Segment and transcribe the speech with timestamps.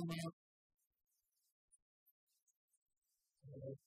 [0.00, 0.32] はい、おはよう
[3.52, 3.84] ございます。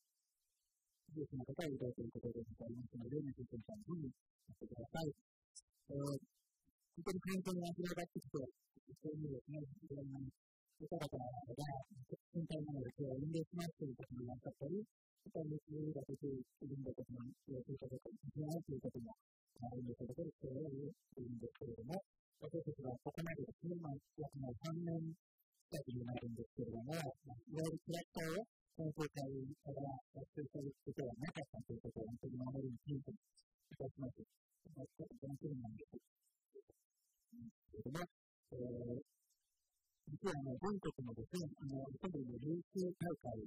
[1.09, 2.93] 技術の方を歌うということでございます。
[3.01, 5.09] ので、皆さんにやってください。
[5.09, 9.49] えー、本当に感染が広がってきて、そういうです。
[9.49, 11.65] ね、いろんな方々が
[12.29, 13.73] 身体能力を運動します。
[13.81, 18.05] ということが分かったり、また熱が出ているんだとか、そういうことが
[18.37, 19.17] ないということも
[19.65, 20.05] あるんです。
[20.05, 21.57] けど、そういうんです。
[21.57, 21.97] けれども、
[22.37, 23.65] 私たちはここまでです。
[23.65, 24.29] ね、まあ、約
[24.61, 25.17] 3年
[25.69, 29.21] 近くになるんですけれども、まあ、いわゆるキャラクターを今世界
[29.61, 29.85] から
[30.17, 33.15] 学習されることはなかったということを本当に守るにヒントい
[33.77, 34.17] たします。
[34.73, 39.01] まあ、ちょっとこの件なんですけれども、えー、
[40.09, 43.45] 実はあの、全国のですね、あの、一部の練習大会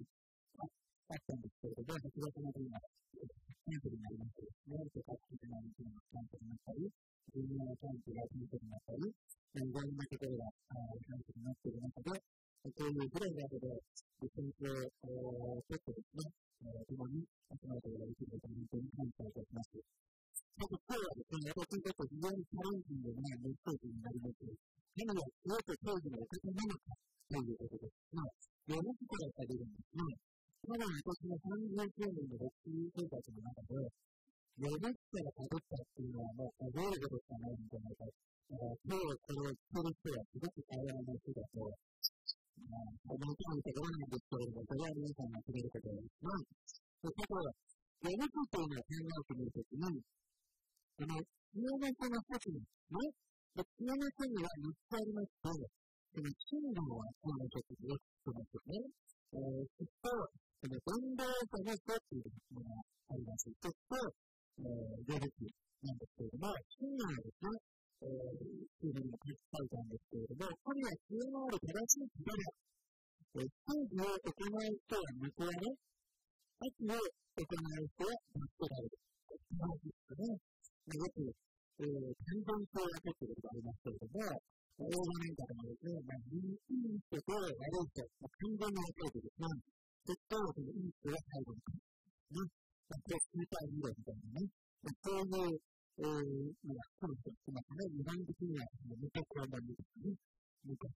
[0.57, 2.79] があったんですけれども、8月の今、
[3.15, 6.87] キャンプになりましてですね、世界的なキャンプになったり、
[7.35, 13.67] 重要なキャンプがキャンプになったり、いろんなところがキャンプになっている中で、こういう広い中で、
[14.23, 14.63] リセンス
[15.03, 16.31] を取ってですね、
[16.87, 19.75] 共に集まることができることに本当に感謝いたします。
[19.75, 24.47] さて、今日はですね、私にとって非常にチャレンジングなメッセージになります。
[24.95, 26.95] 何が強く当時のお方なのか
[27.27, 27.99] ということです。
[28.15, 28.31] まあ、
[28.71, 30.36] 4つからされるんですね。
[30.65, 33.93] まだ私の39年の歴史生活の中で、
[34.57, 38.09] 40からたどったっていうのはもう数えることしかないんじゃないか。
[38.09, 46.33] だから今日これを聞ける人はすごく幸いな人だと、まあ、思い込むところなんですけれども、それは皆さんが決めることですが、
[47.05, 47.53] ただ、
[48.01, 49.93] 読みというのを考えてみるときに、
[50.97, 51.21] この、
[51.53, 53.13] 清めその先に、ね、
[53.55, 55.76] で、清めそには3つありまして、こ
[87.77, 89.53] と悪い人、まあ、完全に分かれてですね、
[90.07, 91.85] 絶対はそのいい人が最後に来る。
[92.33, 92.49] ね。
[92.89, 94.49] まあ、こう、空間理論みたいなね、
[94.81, 95.61] まあ、そういう、
[95.97, 97.65] えー、まあ、コンセプトなん。
[97.67, 98.65] かね、日本的には、
[98.97, 99.85] 昔はまあ、昔、
[100.65, 100.89] 昔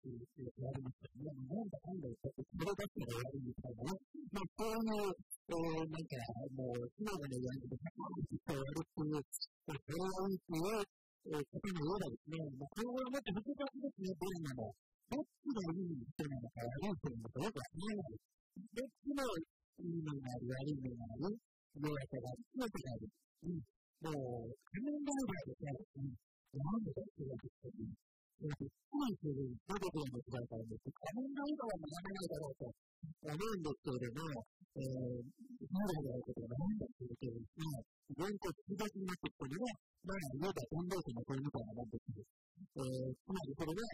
[0.55, 1.27] やりましたね。
[1.27, 1.67] なん。
[1.67, 1.99] だかん。
[1.99, 3.99] だ言ったって、これだったらやるみたいなね。
[4.29, 6.07] まあ、そういう、えー、なん。
[6.07, 6.15] か、
[6.55, 10.87] もう、今までやると、100%やるっていう、まあ、そういう、
[11.27, 14.71] えー、ことのようなですね、まあ、今後はもっと複雑ですね、どうなの。
[15.09, 18.19] どっちがいい人なのか悪い人なのかよくわからない。
[18.59, 21.39] どっちもいいのがある、悪いのがある。
[21.79, 23.07] 弱さがある強くなる。
[23.39, 23.63] うん。
[23.99, 24.11] も
[24.43, 26.11] う、仮面ライダーでさ、うん。
[26.59, 26.83] なん。
[26.83, 28.09] でだって言われてる
[28.39, 30.11] だって、ついする出てくるん。
[30.11, 33.63] ですから、仮面ライダーは学べないだろうと思うん。
[33.63, 34.43] ですけれども、
[34.75, 35.23] えー、
[35.69, 37.83] 本来であることが何だっていうことですね、
[38.15, 41.89] 全国複雑になってきてるのは、まあ、言えば運動者のこれみたいなん。
[41.89, 42.39] です。
[42.75, 43.87] えー、つまりそれは、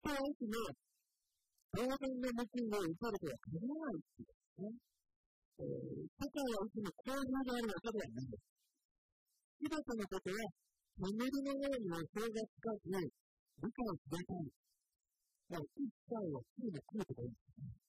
[0.00, 0.89] 教育の
[1.70, 1.96] 当然の
[2.34, 4.74] 無菌を受けるとは限らないっていうですね。
[5.58, 8.50] えー、世界はうちの交流があるわけではないです。
[9.60, 10.50] すべてのことは、
[10.98, 14.50] 眠りのようには想像つかず、理解しがたい。
[15.46, 17.80] だから、一切をすぐに来るとか言うんですね。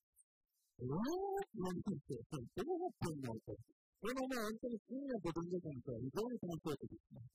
[0.77, 3.55] えーって言われてると、どうなってんのと。
[3.55, 7.25] これもまあ本当に深夜と文化間と非常に楽しいですね。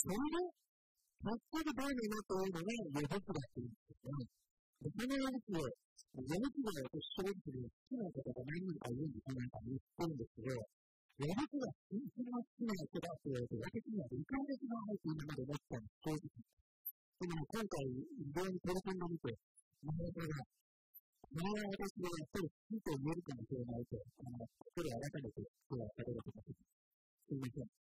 [0.00, 0.38] それで、
[1.24, 4.43] 全くどうになというのが予測だっていうんですよね。
[4.80, 10.62] そのやつを、やる気が私正直好きな方が何人かいるんですなんか言ってるんですけど、
[11.14, 16.54] やる気が本当に好きな人だって言われて、私には理解できないと今まで思ったんです、正直。
[17.14, 19.30] でも今回、非常に取り組んでみて、
[19.84, 20.64] なるほど。
[21.24, 26.62] これは私がやっぱり好きと言えるかもしれないと、あの、これ改めて今日はされることです。
[26.62, 27.84] すみません。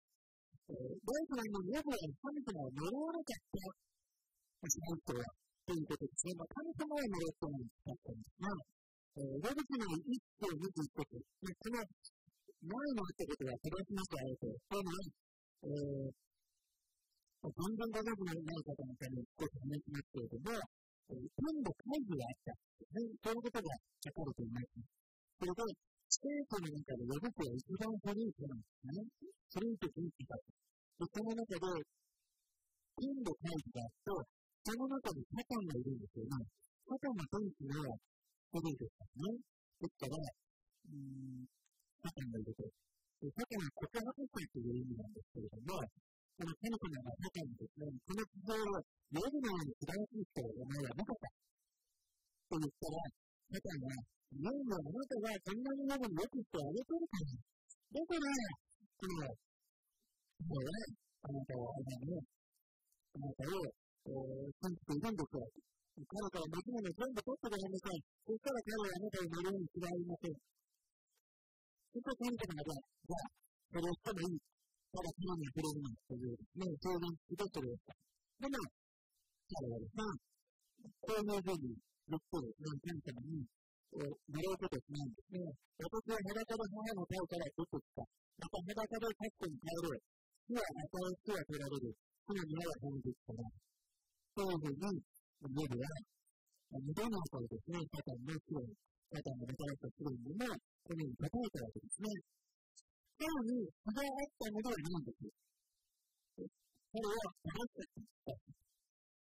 [0.69, 6.33] えー、第一は今、ヨブは神様を呪わなかった、しない人は、ということですね。
[6.33, 11.13] まあ、神様は呪ってないだったんですが、えー、動物の一章21節、
[11.45, 11.85] まあ、この
[12.73, 14.97] 前のあったことは正しましてあえて、このは、
[15.61, 16.17] えー、
[17.53, 23.69] 全然ご存知のない方のために少し話しますけれども、えー、天で会議があったねそういうことが
[24.01, 24.73] 書かれています。
[25.37, 25.61] それで、
[26.09, 29.05] 聖書の中で呼ぶ子は一番古い子なんですね。
[29.53, 30.49] 古い時に来たと。
[30.97, 31.85] で、その中で、
[32.97, 36.43] 天で会議があって、その中にサタンがいるんですよね。
[36.83, 37.95] サタンの天使の
[38.51, 39.39] 古いですからね。
[39.79, 41.47] ですから、うん、
[42.03, 42.63] サタンがいると。
[43.19, 45.79] サタンは告白者という意味なんですけれども、
[46.39, 48.79] この神様がサタンにですね、この地上を
[49.11, 51.27] 夜のように素晴らしい人をお前はなかった。
[52.47, 53.03] と言ったら、
[53.51, 53.95] サタンは、
[54.29, 57.35] いやいや、あなたがこんなにまでよくしてあげてるから。
[57.91, 58.31] だから、
[58.99, 59.35] この、
[60.47, 60.71] もうね、
[61.19, 65.43] あなたは、あのね、あなたを、信じているんですよ。
[65.99, 67.99] 彼から持ち物全部取ってください。
[68.23, 70.39] そしたら彼はあなたを乗るように嫌いません。
[71.89, 73.35] そして神様が、じゃあ、
[73.69, 74.39] それをしてもいい。
[74.39, 77.93] ただ神に触れるのという、ね、表現してそれをした。
[78.39, 80.07] でも、彼はですね、
[81.03, 82.39] こういうふうに言って、
[82.79, 83.43] 神様に、
[83.89, 85.51] なろうことしないんですね。
[85.83, 88.07] 私は裸で母の体から出てきた。
[88.39, 89.99] また裸で確かに帰ろう。
[90.47, 91.91] 死は与え、死は取られる。
[91.91, 93.68] 死の宮は本日から。
[94.35, 95.01] そういうふうに、
[95.49, 95.87] 見るは、
[96.69, 98.65] 二度の後ですね、サタンの死を、
[99.09, 100.45] サタンのもたらした試練にも、
[100.83, 102.13] このように答えたわけですね。
[103.17, 105.29] さらに、差があったのではないんです。
[106.39, 108.59] それは正しかった。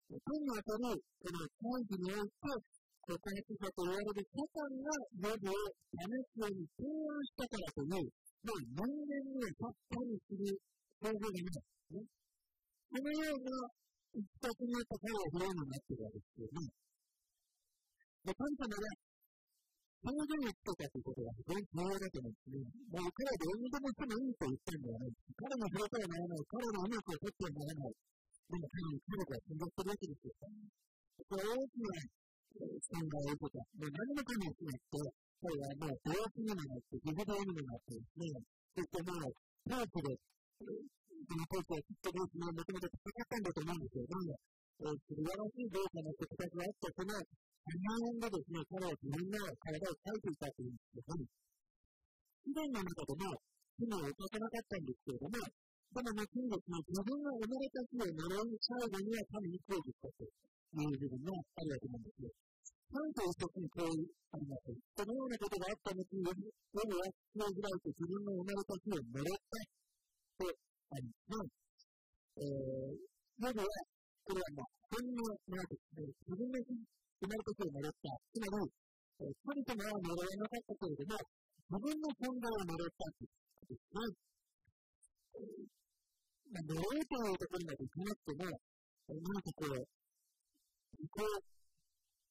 [0.07, 2.77] 天にあたる、この会議において、
[3.07, 4.91] 告発者と言われるサタンが
[5.23, 5.55] ヨブを
[5.95, 8.11] 試すように提案したからという、
[8.44, 10.59] まあ、人間にはさっぱりする
[10.99, 11.63] 方法がないです。
[11.88, 13.86] ね、このような
[14.17, 15.97] 一角にあった彼はフレームになってい。
[15.97, 16.73] るわけですよね。
[18.25, 18.89] で、神様が
[20.09, 21.01] 表現をつけたとい。
[21.01, 22.65] うことは非常に重要だと思うんですね。
[22.97, 24.25] もう彼はどうにでもしてもい。
[24.25, 24.33] い。
[24.33, 25.13] と言ったんではない。
[25.37, 26.45] 彼に触れてはならない。
[26.49, 27.93] 彼の命を取ってはならない。
[27.93, 30.33] でも彼に彼が死んじゃってるわけですよ。
[31.17, 33.61] これは大きな考えを受けた。
[33.77, 38.33] もう何もかもしなくて、これはもう病気にもなって、自分にもなってですね、
[38.73, 39.37] そしてもう、
[39.67, 40.17] トークで、
[41.25, 44.37] そのトークはきっとですね、もともと戦ったんだと思うんですけれども、
[44.77, 51.25] えー、素晴らしい動作の選択があって、その3年でですね、彼は自分の体を描いていたというんですけども、
[52.45, 53.37] 自然の中でも、
[53.77, 62.31] 罪を犯さなかったんですけれども、でも後にですね、自分が生まれた日を呪い、最後には神に抗議したという部分があるわけなんですよ。
[62.87, 63.91] 関東一つにこう
[64.31, 64.71] あります。
[64.71, 67.03] このようなことがあった後に、夜は
[67.35, 69.59] 口を開いて自分の生まれた日を呪った
[70.39, 71.51] とあります。
[72.37, 72.95] えー、
[73.43, 73.67] 夜は、
[74.23, 75.19] これはまあ、本能
[75.51, 76.15] なわけです。
[76.23, 78.15] 自分の生まれた日を呪った。
[78.31, 78.71] つまり、
[79.17, 81.19] 神様は呪わなかったけれども、
[81.67, 84.15] 自分の存在を呪ったということですね。
[86.47, 89.83] まあ、呪うというところまでいかなくても、何かこう、
[90.95, 91.47] 自己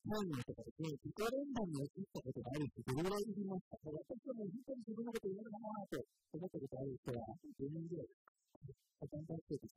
[0.06, 5.98] 本人とかですね、自己連番に移ったことがある人、どれぐらいいますか私はもう本当に自分のこと言うのかなと
[6.30, 7.26] 思ったことある人は、
[7.58, 9.68] 5人ぐらいです、簡単にして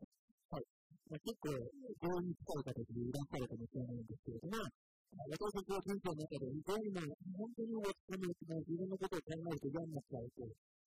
[0.49, 0.63] はい。
[1.09, 4.61] まあ、結構、病院に近い方でいらっしゃるかもしれないんですけれども、
[5.09, 7.01] 私たちは人生の中で、非常にも
[7.33, 10.45] 本当に落ち込む、自分のことを考えると嫌になっちゃうと、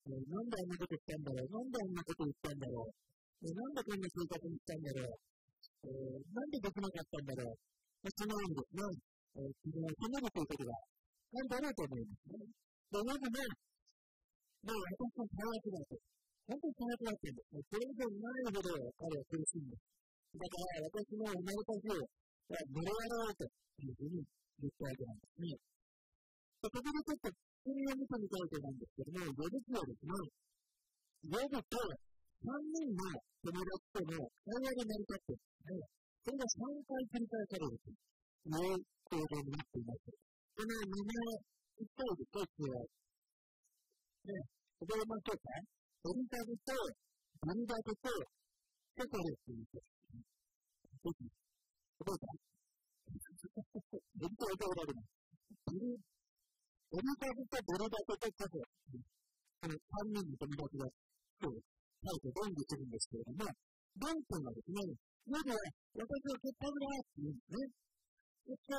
[0.09, 5.19] なんであんなことしたんだろう、なんであんなこと言ったんだろう、なんでこんな生活にしたんだろう、
[5.83, 7.59] えー、なんでできなかったんだろう、
[8.03, 9.03] まあ、そのようにですね、
[9.43, 12.47] 自分を責めるということがあるだろうと思いますね。
[12.93, 13.43] で、まずね、
[14.63, 16.22] もう私の最悪だと。
[16.47, 17.63] 本当に最悪だったんです。
[17.71, 18.69] それ以上ないほど
[18.99, 19.77] 彼は苦しんで。
[19.77, 24.25] だから私の生まれた日を呪わろうというふうに
[24.59, 25.55] 言ったわけなんですね。
[26.63, 27.31] で、ここでちょっと
[27.63, 30.15] 国を見てみたいと思うんですけども、呼ぶ日はですね、
[31.31, 31.79] 呼ぶと
[32.43, 33.07] 3人の
[33.43, 35.87] 友達との会話が成り立ってるんです、ね、
[36.23, 40.11] それが3回繰り返されるという構造になっています。
[40.11, 42.83] この2名一方で一つは、
[44.23, 44.43] ね、
[44.81, 46.75] 覚えましょうかエリザベと、
[47.47, 51.31] バリダベと、セコレって言って、ぜひ、
[52.03, 53.31] 覚えたエリザ
[54.19, 55.15] ベ覚えられます。
[55.63, 58.67] エリザベとバリダベとセコレ。
[59.63, 60.91] この3人の友達が、
[61.39, 62.75] 今日、書いて論議す。
[62.75, 63.07] るんです。
[63.07, 63.47] けれども、
[63.95, 64.75] ドン君はです。
[64.75, 64.83] ね、
[65.31, 67.55] まずは、私は結果だって言うんです。
[67.55, 67.71] ね。
[68.43, 68.75] そして、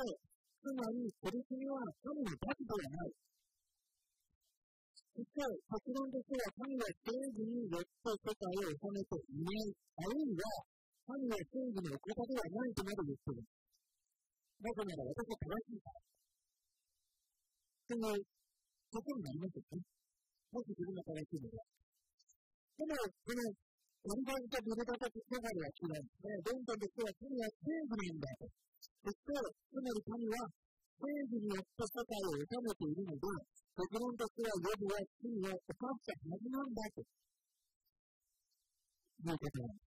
[0.60, 3.16] つまり、取り組みは神の罰ではない。
[5.14, 9.70] そして、結論としては、神は正義によって世界を治めていない。
[9.94, 10.42] あるいは、
[11.06, 13.46] 神は正義のお方ではないとまで言っている。
[14.58, 16.02] なぜなら私は正しいから。
[17.84, 18.26] という
[18.90, 19.86] ことになりますよね。
[20.50, 21.70] もし自分が正しいのでは。
[22.74, 26.42] でも、この、オリバンとブルダタとセガルは違うんですね。
[26.42, 28.50] 論点としては、神は正義なんだと。
[28.50, 30.50] そして、つまり神は
[30.98, 37.02] 正義によって世界を治めているので、結論としてはヨブは罪を犯したはずなんだと。
[39.24, 39.94] いうことなんです。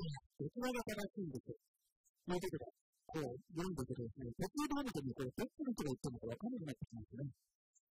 [0.00, 2.68] いや、どちらが正しいんですということで、
[3.08, 7.32] こう、読んでてですね、途中で読むとね、これ、どっちの人が言ってるのか分からなくなってきますね。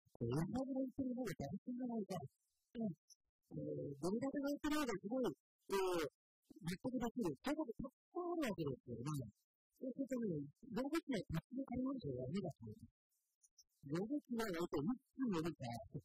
[0.09, 2.17] これ、ヤハブが言ってるのが正しいんじゃないか。
[2.17, 2.97] うん。
[3.45, 6.09] えー、どれだけが言ってるのがすごい、えー、
[6.65, 7.29] 納得できる。
[7.29, 9.21] そういうことたくさんあるわけですけども、
[9.75, 10.41] そうするとね、
[10.73, 13.04] 動物にはたくの可能性は目がついて
[13.85, 16.01] 予備機は割と3つ予備機があって、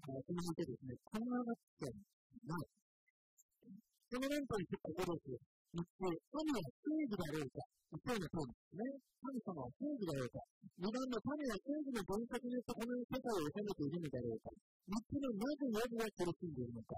[0.00, 2.70] その辺でですね、考えがつくない。
[2.70, 5.38] この連邦に結構努力、
[5.70, 8.94] 日中、神は正義だろうか、一方の通りですね。
[9.18, 10.38] 神様は正義だろうか、
[10.78, 14.54] 二番の神は正義の原則によってこの世界を治めているのだろうか、
[14.86, 16.94] 三つのなぜ予備は苦しんでいるのか、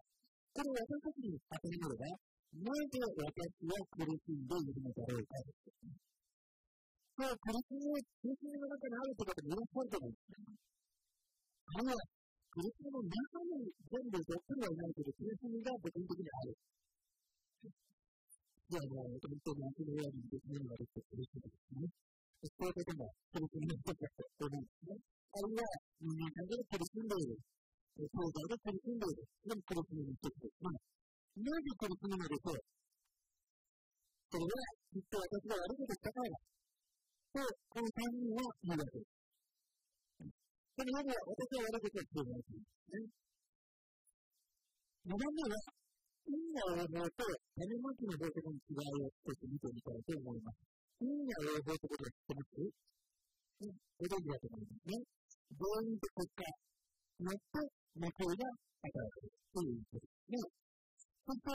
[0.52, 2.04] これを私たちに当てはめれば、
[2.52, 5.40] なぜ私は苦しんでいるのだろうか
[7.12, 7.28] です。
[7.28, 10.32] そう、苦しみを苦しみの中にあるという方もいらっしゃると思うんです。
[11.62, 12.00] あるいは、
[12.52, 16.56] 苦しみの中に全部どっぷりはいないけど、苦しみが部分的にある。
[18.72, 21.92] じゃあもう、本当に足のようにできるのができて苦しいですね。
[22.42, 24.96] そういうことも苦しみの一つだと思うんですね。
[25.32, 25.68] あるいは、
[26.00, 27.36] 人間関係で苦しんでいる。
[27.92, 29.28] 経済で苦しんでいる。
[29.44, 30.56] でも苦しみの一つです。
[30.64, 30.80] まあ、
[31.36, 32.60] なぜ苦しむのでしょう
[34.32, 36.61] それは、きっと私が悪いことしたから。
[37.32, 39.22] と、この3人は言うわけです。
[40.22, 43.08] そのように私は悪いことをしているわけですね。
[45.02, 45.56] 2番目は、
[46.28, 47.24] 因果応報と
[47.56, 50.60] 種まきの法則の違いを少し見てみたいと思います。
[51.00, 52.72] 因果応報ってことは知ってます
[53.62, 55.00] ご存知だと思いますね。
[55.56, 56.44] 原因と結果
[57.16, 57.64] によって
[57.96, 58.44] 報いが
[58.82, 60.52] 働くということですね。
[61.22, 61.48] そして、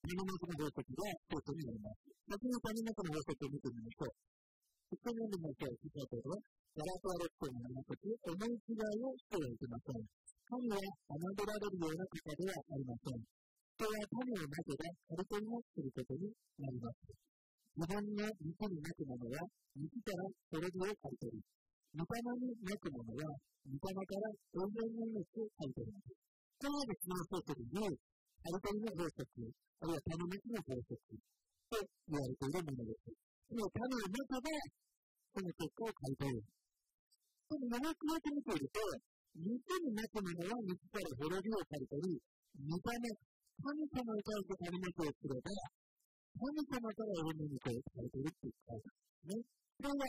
[0.00, 2.04] 種まきの法則が一つになります。
[2.28, 4.39] 先に種まきの法則を見てみましょう。
[4.90, 5.78] 一緒に読んでみましょう。
[5.78, 6.42] 聞いたことは、
[6.74, 10.02] ガラスワレットの7節、思い違いをしてはいけません。
[10.50, 13.22] 神は侮られるような方ではありません。
[13.22, 16.26] 人は種をまけば、カルトになっていることに
[16.58, 17.06] なります。
[17.06, 19.46] 自分の肉になくものは、
[19.78, 20.26] 肉から
[20.58, 21.46] 滅びを刈り取り、
[21.94, 26.18] 御霊になくものは、御霊から永遠の命を刈り取ります。
[26.58, 27.94] このですね、聖書に、
[28.42, 33.29] カルトリの法則、あるいは種まきの法則と言われているものです。
[33.54, 34.50] の種をまけば、
[35.30, 36.42] その結果を買い取る。
[36.42, 38.78] でも、長くなって見ていると、
[39.34, 42.18] 肉になったものは肉から滅びを借り取り、
[42.58, 43.10] 見た目、
[43.60, 45.50] 神様に対して種まきをすれば、
[46.34, 49.46] 神様から得る肉を借り取るっていう書いてあるんですね。
[49.78, 50.06] これが、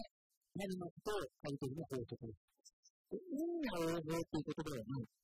[0.51, 2.51] 種まきと借り取りの法則です。
[3.12, 5.21] 運が応募っていう言葉はね、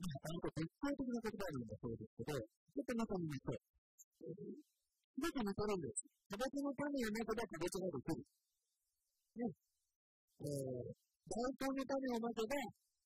[0.00, 4.79] まあ、割と絶対的な言葉なんだそうですけど、ちょっと中見ましょう。
[5.10, 6.06] すべて似てるんです。
[6.28, 8.22] キャベツの種をまけばキャベツができる。
[9.36, 9.50] ね。
[10.40, 10.94] えー、
[11.28, 12.54] 大根の種をまけば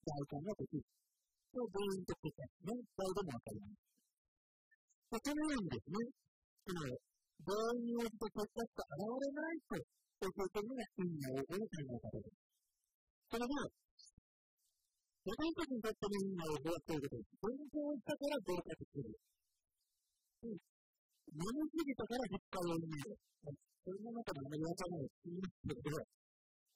[0.04, 0.84] 大根ができる。
[1.54, 2.82] と、原因と結果ですね。
[2.94, 3.78] これでもわかります。
[5.11, 6.02] このようにですね、
[6.66, 12.42] この原因に応じて結果しか現れないと教えているのが因果応報の考え方です。
[13.30, 13.54] それで、
[15.25, 17.38] 私たちにとっての因果応報はということです。
[17.40, 19.14] 勉強したから合格する。
[20.44, 20.74] うん
[21.33, 23.16] 飲みすぎたから実家を埋める。
[23.85, 25.97] そんな中であまりわからないって言いますけど、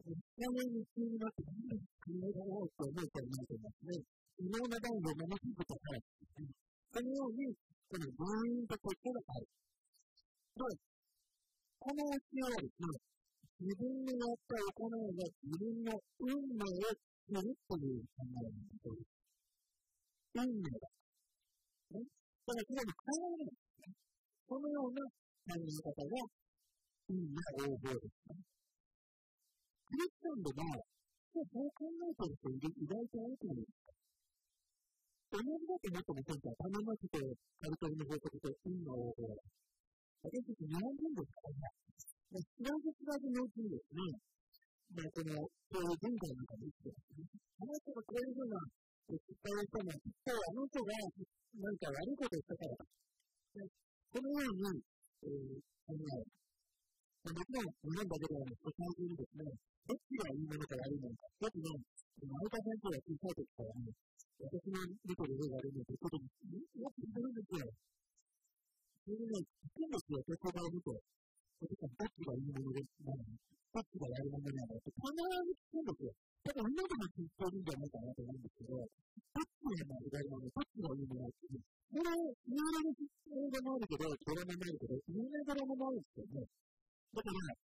[0.04, 4.00] 実家の道になって何で国だろうって思う人はないと思いますね。
[4.38, 6.00] 異様な男女を飲みすぎたから
[6.88, 7.52] そのように、
[7.88, 9.48] この原因と結果がある。
[10.56, 10.64] で、
[11.78, 12.96] この教えはですね、
[13.60, 19.08] 自分のやった行いが自分の運命を決めるという考えなんです。
[20.34, 20.88] 運命だ。
[21.92, 22.04] ね。
[22.46, 23.67] だから、すでに変えない。
[24.48, 28.40] このような考え方がいいな応募ですね。
[29.84, 30.88] クリスチャンでも、
[31.36, 33.92] そう考えてる人いる意外と多くないですか
[35.28, 37.20] 同じだと思ってませんか種まきと
[37.60, 39.36] カルトリの法則と因の応募。
[40.24, 41.68] 私たち日本人ですからね。
[42.32, 44.16] 知らず知らずのうちにですね、
[44.96, 47.28] まあ、この、そういう文化の中で生きてますね。
[47.28, 48.64] あの人がこういうふうな
[49.12, 50.96] 失敗をしたのは、きっとあの人が
[51.52, 53.87] 何か悪いことをしたからだ。
[54.08, 54.80] このように、
[55.20, 56.24] えー、考える。
[57.28, 59.52] もちろん、日本だけではなく、世界中にですね、
[59.84, 61.76] どっちがいいものか悪いものか、よくね、
[62.16, 63.92] 相田先生が小さい時からね、
[64.40, 66.24] 私の見てる例があるので、ちょっと、よ
[66.88, 67.68] く言ってるんですよ。
[69.04, 70.24] それでね、聞くんですよ、
[71.58, 71.98] そこから見て。
[71.98, 76.14] どっちがいいもので、なのどっちがやるものなのって、必ず聞くんですよ。
[76.38, 86.46] ただ、今でも聞いてるんじゃないかなと思うんですけど、どっちがやるもの、どっちがいいものっていう、これ、言われる映画もあるけど、ドラマもあるけど、有名ドラマもあるんですよね。
[86.46, 87.58] だから、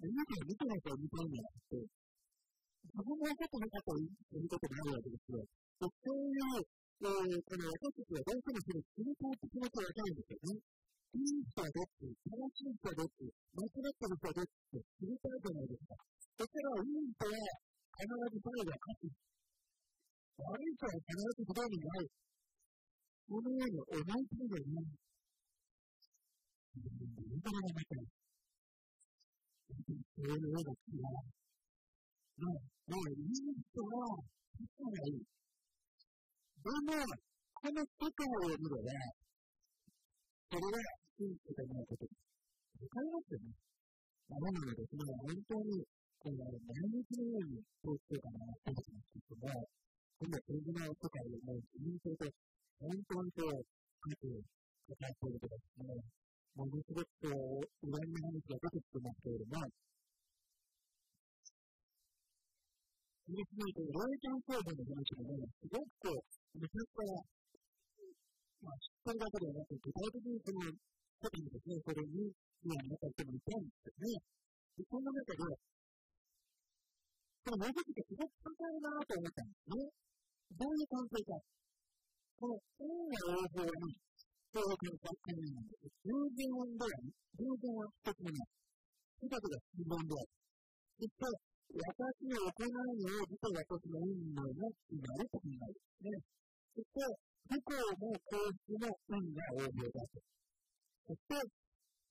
[0.00, 5.46] 皆さん見てない人は見たいんじゃなくて、自分も分かってなかったら見たこともあるわけですよ。
[5.80, 6.66] そういう、
[7.00, 10.79] えー、この私たちはどうしてもその切り替えって気持ちがわかるんですよね。
[11.10, 15.98] いい人はどっち正しい人はどっち間違ってる人はどっちって知りたいじゃないですか。
[16.38, 17.34] そしたら、いい人は
[17.98, 19.10] 必ず最後は勝つ。
[20.38, 22.14] 悪い人は必ず不動になる。
[23.26, 24.54] このように思い込ん。
[24.54, 24.94] でいない。
[26.78, 28.06] 自分で言いられません。
[29.70, 31.10] そういうような気が、
[32.38, 34.14] もう、いい人は、
[34.54, 35.26] 人がいい。
[35.26, 37.02] でも、
[37.58, 38.94] この世界を見れば、
[40.50, 43.52] それは真実じゃないことわかりますよね。
[44.32, 45.84] なのでですね、本当に、
[46.16, 49.68] この毎日のように統一教会の話をしますけども、
[50.16, 52.24] 今度、政治の世界をも自民党と
[52.80, 53.68] 本当にこう、
[54.00, 55.92] 深く語っているとですね、
[56.56, 59.60] ものすごくこう、いろんな話が出てきてますけれども、
[63.28, 66.24] イギリスのロイタン構文の話もね、すごくこう、
[66.56, 67.20] 昔から、
[68.64, 70.72] まあ、知ってるだけではなく、具体的にその、
[71.20, 72.32] 特にですね、それに、
[72.64, 74.16] 今の中人もいたんですね。
[74.72, 75.44] で、そんな中で、
[77.44, 79.84] この文字ってすごく簡単だなと思ったんですね。
[80.56, 81.36] どういう関係か。
[82.40, 84.00] この、因果応報に、
[84.48, 85.92] そういう関係なんです。
[86.08, 87.04] 偶然音では、
[87.36, 88.48] 偶然は一つもない。
[89.20, 90.40] すべてが自然である。
[90.96, 91.28] そして、
[91.84, 96.16] 私の行いを実は私の運命のになると考えるんですね。
[96.72, 97.04] そして、
[97.44, 100.39] 不幸も幸福も運が応報だと。
[101.06, 101.36] そして、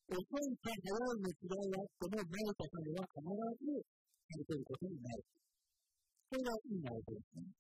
[0.10, 3.22] 遅いか早いの違いがあっても、慣れた彼は必
[3.62, 3.86] ず
[4.26, 5.24] されてることになる。
[6.30, 7.60] それが運が応報ですね。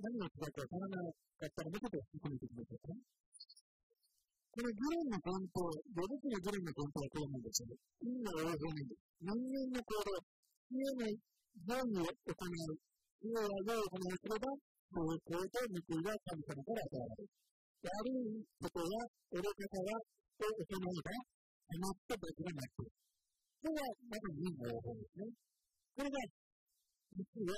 [0.00, 3.20] 何が違うかわからなかったら、もうちょっと進めてくださいね。
[4.50, 7.70] この議論の伝統、予備の議論の伝統はこうなんですよ。
[8.02, 9.02] 因果応報なんです。
[9.20, 10.18] 人間の行動、
[10.66, 11.14] 知恵ない
[11.66, 12.74] 善を行う、
[13.14, 14.50] 知恵や善を行うすれば、
[14.90, 17.49] 成功と報いが神様から与えられる。
[17.80, 19.96] 悪いことや愚かさは、
[20.36, 21.16] と行えば、
[21.70, 22.84] 余った罰がなく。
[22.84, 25.32] これが、まさに因果応報ですね。
[25.96, 26.16] これが、
[27.16, 27.56] 実は、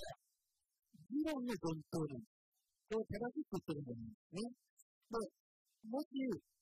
[1.10, 2.42] 議論の伝統なんです。
[2.86, 4.46] これを正しく言ってるんですね。
[5.10, 5.18] で、
[5.90, 6.52] もし、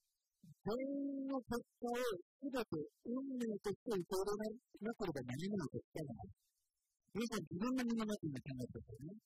[0.41, 6.33] 全員の結果をすべて運命として受け入れなければ何もの結果がない。
[7.13, 9.21] 皆さん自分の身の中に考えてくださいね。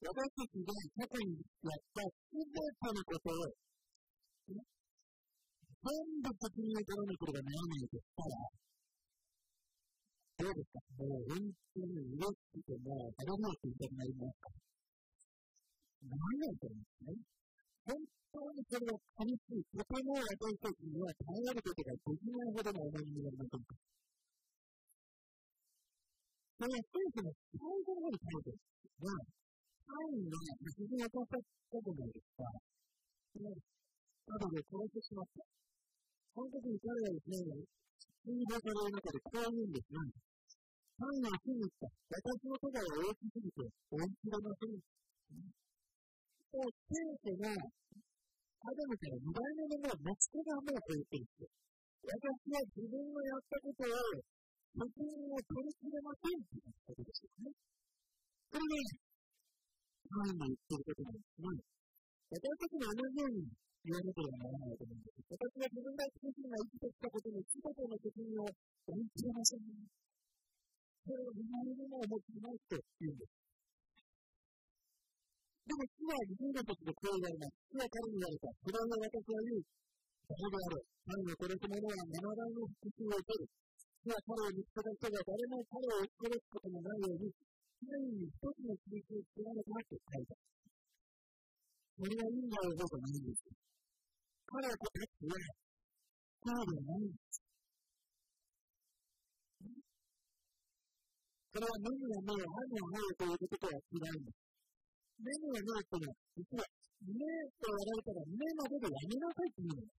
[0.00, 3.69] 私たちが過去にやったすべてのことを、
[4.50, 4.58] です。
[4.58, 4.80] ね
[5.80, 8.36] 全部責任を取らなければならないとしたら、
[10.40, 10.72] どうです。
[10.72, 11.40] かもう本
[11.72, 14.40] 当に嬉しくてもう、あれもって言いたくなります。
[14.40, 14.50] か
[16.00, 17.08] 何なんだろうんです。
[17.08, 17.16] ね。
[17.84, 17.96] 本
[18.32, 19.64] 当にそれは寂しい。
[19.72, 23.72] とても私たちには耐えることができないほどの重みになりませんか
[26.60, 27.56] それは聖書の最
[27.88, 29.00] 後の方に書いてるんです。
[29.00, 29.16] が、
[29.88, 33.79] サインが非常に渡さったじゃないです。
[34.30, 34.46] か。
[34.46, 35.42] 後で殺してしまった。
[36.30, 37.66] その時に彼はですね、
[38.22, 39.98] 追放される中でこう言うんですね。
[41.00, 41.88] サインは信じた。
[41.88, 44.78] 私の世界は大きすぎて追い切れません。
[46.50, 47.56] そう、聖書が
[48.60, 51.48] アダムから二代目のもう息子がもう超えていて、
[52.04, 52.12] 私
[52.52, 54.20] は自分のやったことを、
[54.76, 57.56] 責任を取り切れませんって言ったことですよね。
[58.52, 59.00] これが、
[60.10, 61.79] 神の言ってることなんですね。
[62.30, 63.42] 私たちも同じように
[63.82, 65.18] 言わなければならないと思うんです。
[65.34, 69.66] 私は自分が自身が生きてきたことに全ての責任を負い切れません。
[71.00, 73.34] それを見舞いにも思っていないと言うんです。
[75.66, 77.58] でも主は自分たちでこう言われます。
[77.66, 78.46] 主は彼に言われた。
[78.62, 79.66] それは私は言う。
[80.30, 80.86] 誰である。
[81.02, 83.50] 彼の殺す者は七倍の復讐を受ける。
[84.06, 87.34] 主は彼を見つけた人が誰も彼を殺すことのないように、
[87.82, 90.38] 常に一つの印を作らなくなって書いた。
[92.00, 93.44] それは因果を覚えてないんです。
[94.48, 97.44] 彼はこたちは、そうではないんです。
[101.52, 104.40] これは目には目を、歯には歯をということとは違うんです。
[105.20, 106.64] 目には目っていうのは、実は、
[107.04, 107.20] 目
[107.60, 109.92] とやられたら目まででやめなさいって言うの。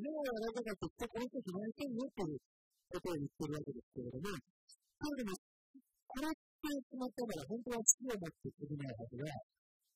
[0.00, 9.28] 目をやられたらってこの人しませんよっていうことを言ってるわけですけれども、そうでも、これってしまったから本当は好きを持ってできないはずが、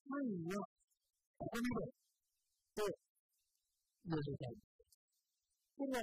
[0.05, 0.78] 範囲は
[1.38, 1.87] ここまで
[2.74, 4.59] と言われたい。
[5.79, 6.03] これは、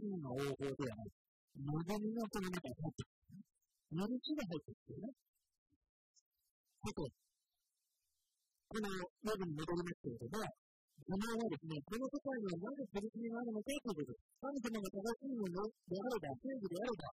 [0.00, 1.12] 真の応報ではない。
[1.60, 3.44] 望みがその中に入ってくる。
[3.92, 5.12] やる気が入ってくるね。
[6.80, 7.12] さて、
[8.68, 9.04] このヨ
[9.36, 10.48] ブに戻りますけれども、
[10.96, 14.16] 疑問はですね、この世界にはなぜ取り組みがあるのかということ。
[14.40, 17.12] 神様が正しいものであれば、正義であれば、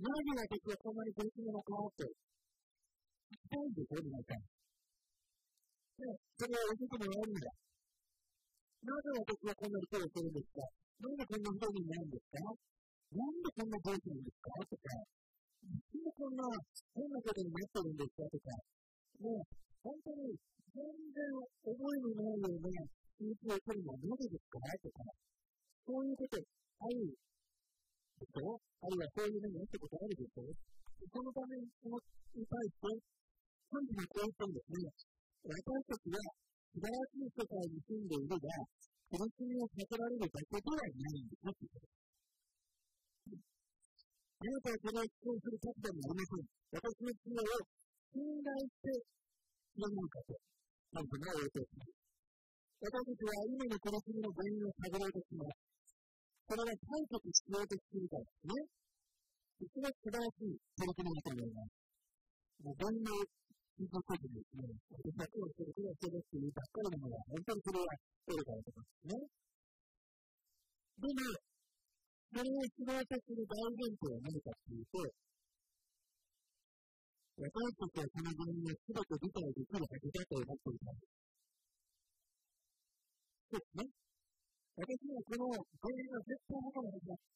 [0.00, 4.40] なぜ私はこんなに取り組みのかって、聞きたいんですよ、皆さん。
[4.40, 4.61] で、
[6.02, 7.46] それを教えてもらえるんだ。
[8.82, 10.66] なぜ私はこんなに苦労してるんですか？
[11.02, 12.42] なんでこんな不になるんですか？
[12.42, 14.50] なんでこんな上司なんですか？
[14.66, 16.42] とか、なんでこんな
[16.94, 18.26] 変なことになってるんですか？
[18.26, 18.50] とか、
[19.22, 19.46] もう、
[19.82, 20.34] 本当に
[20.74, 21.22] 全然
[21.62, 22.82] 覚えのないような
[23.14, 24.58] 数字を取るのはなぜですか？
[24.82, 25.06] とか、
[25.86, 28.58] そういうこと、あるでしょ？
[28.82, 30.50] あるいはそういう目に遭ったことあるでしょ？
[31.12, 31.98] そのために、その
[32.34, 32.90] に対して、
[33.70, 34.90] 本日のこう言ったんですね。
[35.42, 36.22] 私たちは
[36.70, 38.46] 素晴らしい世界に住んでいるが、
[39.10, 41.82] 苦しみをかけられるだけではないんですね。
[44.38, 46.46] あなたはこれを主張する立場にありません。
[46.78, 47.58] 私の知恵を
[48.14, 49.02] 信頼して
[49.82, 50.38] 読むかと、
[50.94, 51.98] 神様は応答します。
[52.82, 55.58] 私たちは今の苦しみの原因を探ろうとします。
[56.46, 58.62] それは解決しようとしているからですね。
[59.58, 61.82] 一番素晴らしい取り組みだと思います。
[62.62, 63.10] どんな
[63.82, 64.62] 聞いたことですね、
[64.94, 67.90] 私は今日それくらいしてるっていうばっかりのものは、本当にそれは
[68.22, 69.26] 取れたりとかですね。
[71.02, 71.18] でも、
[72.30, 75.02] それを知ろうとする大前提は何かっていうと、
[77.42, 81.18] 私たちはその原因を全て理解できるはずだと思っていたんです。
[83.50, 83.90] そうですね。
[84.78, 87.26] 私はこの原因は絶対わからないです。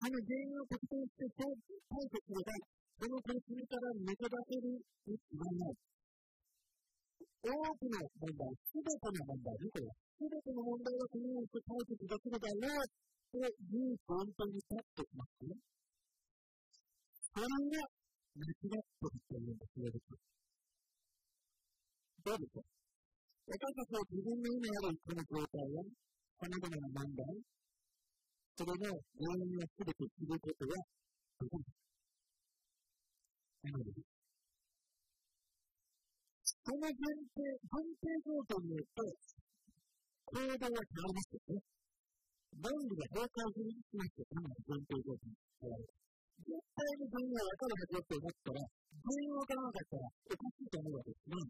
[0.00, 5.76] あの原因を特定して解決すれば、その苦しみから抜け出せるに違いない。
[7.44, 9.92] 多くの問題、すべての問題ね、これは。
[10.16, 12.88] すべての問題はこのようにして解決できるだろう
[13.28, 15.58] というポイントに立ってきますね。
[17.34, 17.84] それが
[18.32, 19.92] 間違ってるというんですね。
[22.24, 22.72] どうでしょう？
[23.44, 27.28] 私たちは自分の今あるこの状態や、さまざまな問題、
[28.56, 31.83] それの原因をすべて知ることはできない。
[33.64, 33.96] なので、
[36.44, 39.08] その前提、前提条件によって、
[40.24, 41.64] 行動は変わりますよね。
[42.60, 51.40] 論理が崩壊するしますよ、今の前提条件絶対に原因が分かるはずだと思ったら、原因が分からなかったら、おかしいと思うわけですね。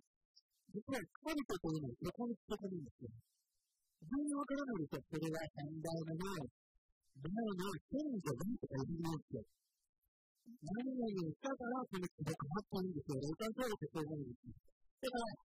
[0.71, 3.11] 実は、神とというのは横に伝わるんですよ。
[4.07, 6.47] 原因分からないでしょ、それは三代目の、
[7.19, 9.43] 前の先祖なんとか言いますよ。
[10.45, 13.17] 何々をしたからこの記録があったんですよ。
[13.17, 14.45] 霊感教育ってそう思うんです。
[14.45, 15.41] だから、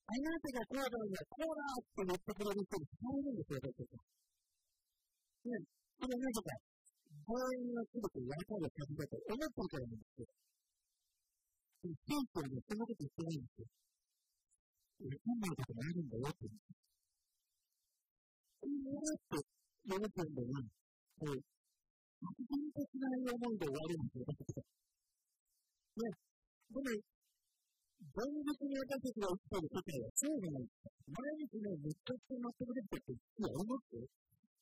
[0.00, 4.00] あなたがこうだんだ、こうだって言ってくれる人に伝えるんですよ、私たち。
[5.44, 5.60] ね、
[6.00, 6.56] それはなぜか、
[7.20, 10.32] 原因がすべて分かるはずだと思ってるからなんですよ。
[11.80, 13.68] でも、聖書はね、そんなこと言ってないんですよ。
[15.00, 16.80] 分かんないことがあるんだよって言うんですよ。
[18.60, 20.64] こうやって読むんだよ。
[21.20, 21.59] こ
[22.20, 24.60] う確認的な思いで終わるんですよ、私
[26.00, 26.12] ね、
[26.70, 27.20] でも、
[28.00, 30.90] 現実に私たちが生きている世界はそうじゃないですか。
[31.10, 34.06] 毎日ね、めちゃくちゃ納得できたって日はありますよ。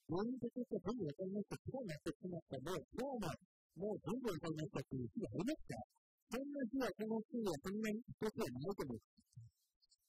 [0.08, 1.54] 現実として全部わかりました。
[1.58, 2.58] すごい納得しました。
[2.58, 3.30] もう、今日も、
[3.78, 9.18] もう全部わかりましたっていう日はありますかそんな日はこの日はそんなに一つはないと思う。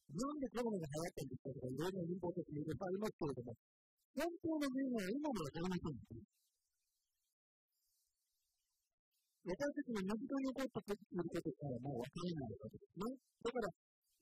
[0.09, 3.53] なんでコロナが流行ったんですかとか、いろいろな民法的にいろいろありますけれども、
[4.15, 6.39] 本当の原因は今もわかりませんでよ。
[9.49, 13.17] 私たちの身近に起こったことすることからもう分からないわけですね。
[13.17, 13.73] だから、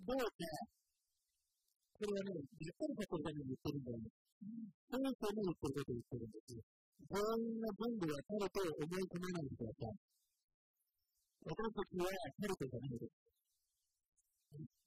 [0.08, 0.40] どうか、
[1.98, 4.08] これはね、やっぱりさせるために言ってるんだよね。
[4.88, 6.64] そういう人も言ってることを言ってるんですよ。
[7.12, 10.00] 全員が全部分かると思い込まないでください。
[11.44, 13.20] 私たちはカルトじゃないです。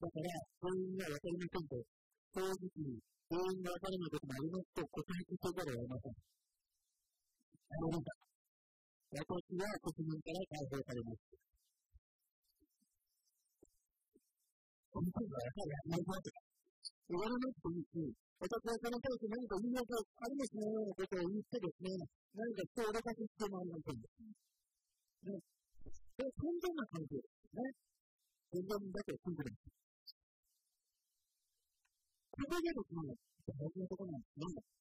[0.01, 1.85] だから、全員が分かりませんと、
[2.33, 2.97] 正直に
[3.29, 6.17] 全員が分からないこともありますと告白せざるを得ません。
[7.61, 8.30] あの、なんか、
[9.11, 11.35] 私は国民から解放されます。
[14.87, 16.31] この時はやはりあんまり怖く
[17.11, 21.91] 言われなくていいし、私はその当時何か言い訳ありますねようなことを言ってですね、
[22.39, 25.43] 何か人をお出かけしてもありませんですね。
[26.15, 27.67] それ完全な関係ですね。
[28.55, 29.75] 全然だけ信じるんです。
[32.31, 33.11] ここでですね、
[33.59, 34.80] 大事なところなんですね。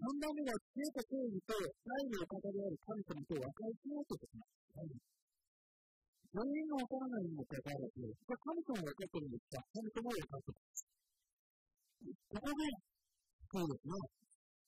[0.00, 4.60] 3番目は知恵と正義と愛のお方である神様と和解しようとします。
[6.32, 6.40] 何
[6.72, 10.88] もわからないにもかかわらず、神様は分かってるんですか神様は分かってます。
[12.32, 12.64] ここで、
[13.50, 14.20] そうですね。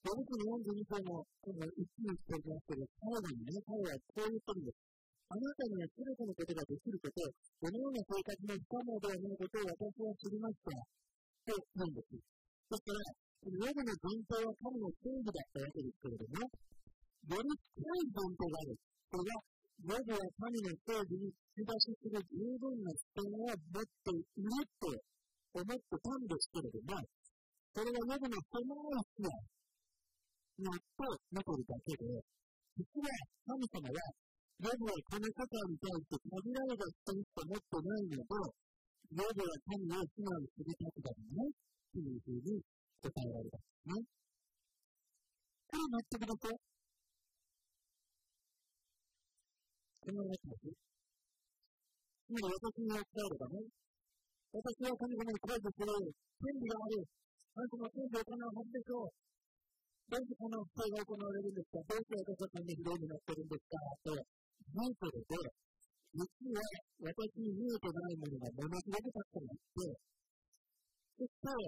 [0.03, 4.77] ヨブ記の42章のこの一気にしておきますけど、最後にね、彼はこう言ってるんです。
[5.31, 7.25] あなたには全てのことができること、
[7.57, 10.77] このような生活の不可能ではないことを私は知りました。
[10.77, 12.21] と言うんです。
[12.69, 18.79] そしたら、ヨブの前提は神の正義だったわけですけれども、より深い前提がある。
[19.11, 19.43] それは、
[19.83, 22.07] ヨブは神の正義に突き出しす。
[22.07, 26.47] る十分な視点を持っていると思ってたんです。
[26.55, 27.03] けれども、
[27.75, 29.35] それはヨブの狭い視野
[30.55, 32.23] によって見ているだけで、
[32.79, 33.11] 実は
[33.43, 34.07] 神様は、
[34.63, 38.39] ヨブはこの世界に対して限られた視点しか持ってないので、
[39.19, 40.63] ヨブは神を非難す。
[40.63, 41.51] る立場だね、
[41.91, 42.63] というふうに
[43.03, 44.07] 答えられたんですね。
[45.67, 46.55] これ納得ですよ。
[50.03, 50.71] この話です。
[52.23, 53.59] つまり私に伝えればね、
[54.55, 57.03] 私は神様に恋する権利がある。
[57.53, 59.11] あなたの権利を行うはずでしょう。
[60.03, 61.79] どうしてこの不正が行われるんですか？
[61.83, 63.79] どうして私はこんなひどいになってるんですか？
[64.03, 64.15] と、
[64.73, 65.23] 文章で、
[66.13, 66.61] 実は
[67.07, 69.32] 私に見えてないものがものすごくたく、
[71.43, 71.59] 神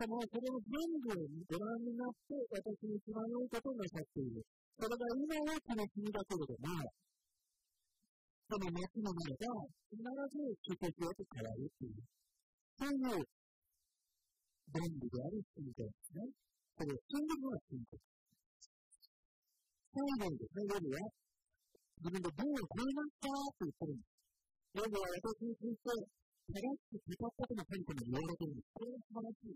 [0.00, 4.40] 様はそれを全部ご覧になって、私に一番良いことをなさっている。
[4.80, 6.88] それが今はこの国だけれども、
[8.48, 9.60] その夏の前が
[9.92, 12.00] 必ず主席へと変わるっていう、
[12.80, 13.28] そういう
[14.72, 16.24] 便利である信仰ですね。
[16.80, 18.00] これを、信じるのは信仰。
[19.92, 21.12] 最後にですね、夜は、
[22.00, 24.16] 自分でどうを超えましたって言ってるんです。
[24.80, 26.19] 夜は私について、
[26.50, 28.74] 正しく語ったとの神様に言われているんです。
[28.74, 29.54] これは素晴らしい。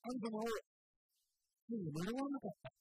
[0.00, 2.72] 神様を、ついに呪わなかった。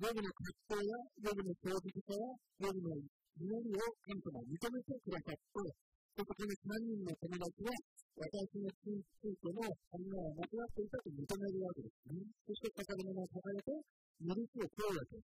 [0.00, 2.24] ヨブの葛藤や、ヨブの正直さや、
[2.64, 5.76] ヨブの祈りを神様は認めてくださって、
[6.16, 7.76] そこの3人の友達は、
[8.16, 12.24] 私の信ついても、あんなは間違っていたと認めるわけですね。
[12.48, 13.76] そして、語り物を書かれて、
[14.24, 15.36] 許しを問うわけです。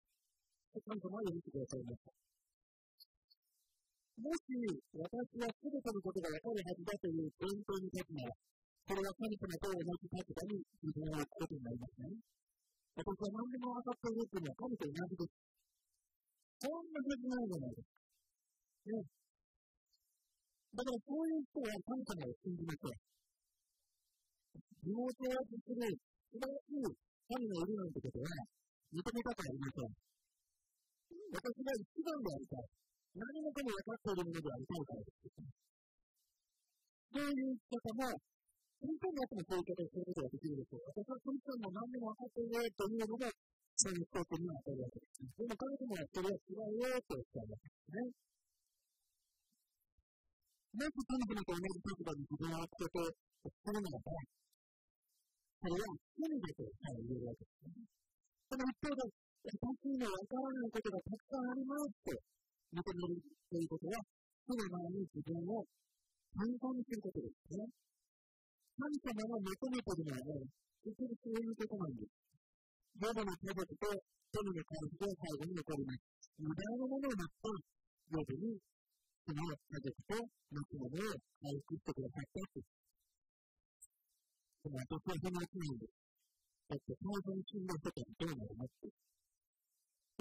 [0.77, 2.34] 神様は許してくださいました。
[4.15, 4.47] もし
[4.95, 8.31] 私はすべてのことがわかるはずだという前提に立つなら、
[8.87, 12.15] それは神様と同じ立場に自分を置くことになりますね。
[12.95, 15.35] 私は何でも分かっているというのは神と同じです。
[16.63, 17.99] そんなはずないじゃないですか。
[18.85, 19.03] ね。
[20.75, 23.03] だからそういう人は神様を信じましょう。
[24.85, 25.91] 妹をする
[26.31, 26.87] 素晴らしい
[27.27, 28.31] 神がいるなんてことは
[28.95, 29.91] 認めたくありません。
[31.35, 32.94] 私が一番でありたい。
[33.15, 35.31] 何もかも分かっているものではないからです。
[37.15, 38.11] そういう方も、
[38.75, 40.91] 本当にやってもそういう方をすることができるでしょう。
[40.91, 43.31] 私は本当にも何でも分かっているというのが、
[43.79, 45.23] そういう人には当たるわけです。
[45.31, 48.11] でも彼女もそれは違うよとおっしゃるわけですね。
[50.75, 54.11] もし彼女と同じ立場に自分を置くことをするならば、
[55.55, 55.87] それは
[56.19, 57.79] 罪だと言えるわけですね。
[58.51, 59.07] その一方で、
[59.45, 62.11] 私には分からないことがたくさんありますと
[62.73, 63.99] 認めるということは、
[64.45, 65.65] その前に自分を
[66.33, 67.65] 参考にすることですね。
[68.75, 70.47] 神様が求めているのはね、
[70.85, 72.25] 結局そういうことなんです。
[72.95, 73.91] ヨブの家族と
[74.31, 76.03] 富の回復が最後に残ります。
[76.39, 77.47] 無駄なものを持って
[78.11, 78.59] ヨブに
[79.25, 82.61] その家族と持つものを回復してくださったと。
[84.63, 86.05] でも私はそのうちなんです。
[86.67, 88.91] だって最初に死んだ人たちどうなるのって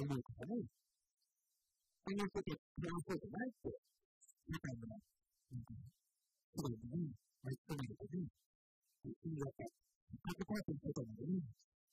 [0.03, 0.84] 思うからね。
[2.05, 2.17] こん。
[2.21, 3.73] なことやらそうじゃないって、
[4.45, 7.09] みたいな、すぐに、
[7.41, 8.29] 巻き込まれてね、
[9.01, 9.33] 死ん。
[9.33, 9.65] じゃった。
[9.65, 11.41] 100%とかまでに、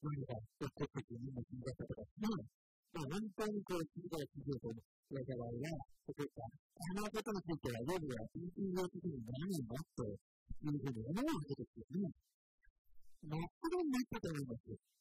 [0.04, 1.36] 何か起こってくるみん。
[1.36, 1.64] な死ん。
[1.64, 4.12] じゃったとか、まあ、本当にこう、死ん。
[4.12, 4.52] だら死ん。
[4.52, 4.68] だと
[5.12, 6.44] 疑いが起こった。
[6.44, 9.68] あのことについては、ヨブは PTO 的に何なん。
[9.72, 12.12] だというふうに思うわけですよね。
[13.24, 15.01] 真っ黒になったと思います。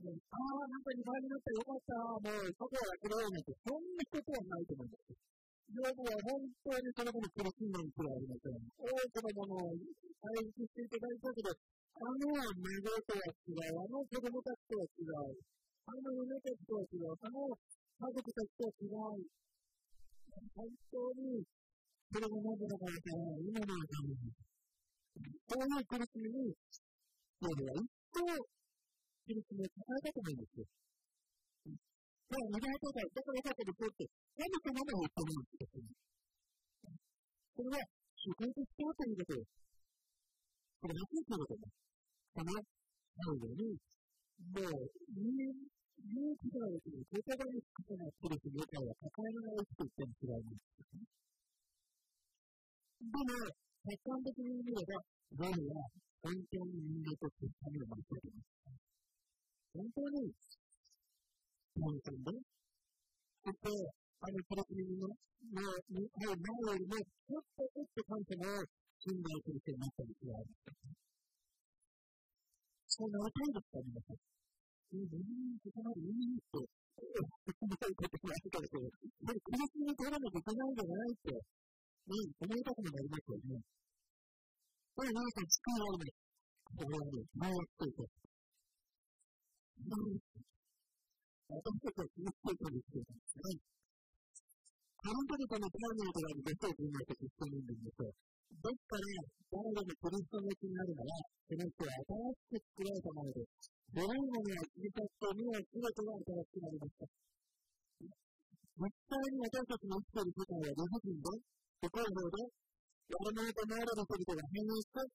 [0.00, 5.30] ああ、なんか2倍になったよかった、もう、そこは諦めないと、そんなことはないと思います。
[5.70, 8.58] ヨブは本当にその子に苦しんだにくらいありません。
[8.74, 9.78] 多くのものを
[10.18, 12.50] 回復していただいたけど、あの孫
[13.06, 15.36] とは違う、あの子供たちとは違う、
[15.84, 19.30] あの嫁たちとは違う、あの家族たちとは違う。
[20.56, 21.44] 本当に、
[22.08, 24.32] それがなぜだからか、今のために、
[25.44, 28.59] そういう苦しみに、ヨブは一層
[29.26, 30.66] キリストを抱えたと思うんですよ。
[32.30, 34.06] だから、願いとか、だからよかったですよって、
[34.38, 35.90] 神様も言ってるんですよ。
[37.50, 37.82] それは、
[38.16, 39.60] 主観的だということです。
[40.80, 41.74] これ、何ていうことです。
[42.30, 43.76] その、最後に、
[44.40, 45.52] もう、人間、
[46.00, 50.70] 言うことができる、言葉につかないキリストの会は抱えながら生きていっても違います。
[53.00, 53.36] でも、
[53.84, 55.02] 客観的に見れば、
[55.36, 55.88] ゴルは
[56.22, 58.89] 本当に人間として神を守っています。
[59.70, 60.34] 本当に、
[61.78, 63.70] 何さんで、そして、
[64.18, 65.14] あのプログラムの、
[65.54, 68.66] の、の前よりも、ちょっとちょっと神様を
[68.98, 70.90] 信頼する人になったりするわけです。
[72.90, 74.18] そうなりたいですか、皆さん。
[74.90, 83.62] え、何にそこまでいいって、思うこともあるからけど、これ、苦しみに取らなきゃいけないんじゃないって、ね、思いたくもなりますよね。
[84.98, 86.18] これ、皆さん、救いられない。
[86.74, 88.29] これはね、迷惑というか、
[89.80, 93.56] 私たちは気をつけてるんですけどね。
[95.00, 98.12] あの時とのタイムとかに別を分析してるんですよ。
[98.50, 99.08] ですから、
[99.48, 101.16] 誰でもクリストの気になるなら、
[101.48, 103.72] その人は新しく作られたものです。
[103.90, 107.08] 古いものは過ぎ去って、未来すべてが新しくなりました。
[108.80, 111.40] 実際に私たちの生きている世界は理不尽で、
[111.80, 115.08] 不公平で、やらないと思われる人々が変容して、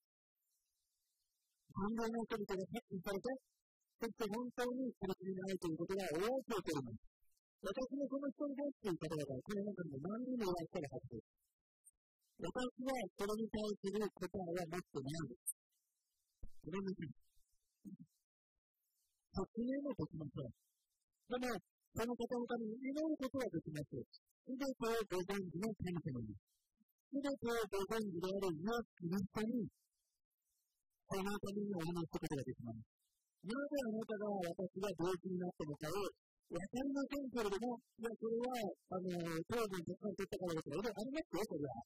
[1.69, 3.30] 感情の人々が発見されて、
[3.95, 7.15] そして本当に苦しみがないということが多く起こります。
[7.65, 11.45] 私もこの人に対していた方が、この中にも何人もいらっしゃるはずです。
[12.36, 12.51] 私
[12.84, 15.55] はそれに対する答えは持ってないです。
[16.65, 17.15] ごめんなさい。
[19.34, 20.51] 説明もできません。
[20.51, 21.58] でも、
[21.95, 23.95] その方のために祈ることはできます。
[23.95, 26.36] すべてをご存知の神様に。
[26.36, 29.65] すべてをご存知であるイエス・キリストに、
[31.08, 32.94] そのためにお祈りすることができます。
[33.45, 34.25] なぜあなたが
[34.58, 36.10] 私が病気になったのかを
[36.49, 38.58] わかりませんけれども、いや、それは、
[38.89, 39.10] あの、
[39.45, 41.77] 糖分たくさん取ったからだとか、いろいろありますよ、それは。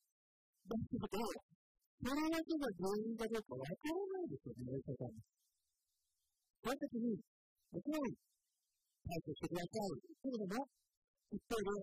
[0.68, 5.20] だけど、それだけが原因かどうかわからないですよね、お医者さん。
[6.60, 10.00] その時に、もちろん、対処してください。
[10.00, 10.64] けれども、
[11.28, 11.76] 一方で、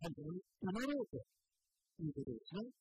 [0.00, 2.72] 本当に守ろうということですね。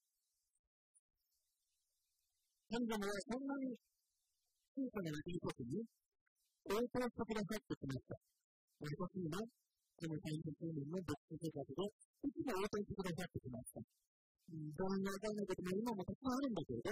[2.69, 3.75] 神様はそんなに
[4.77, 5.83] 小さな出来事に
[6.67, 8.19] 応答してくださってきました。
[8.79, 13.79] 私にも、この30年の牧師生活で、いつも応答してくださってきました。
[13.79, 16.89] どうにもわからないことも今もたくさんあるんだけれど、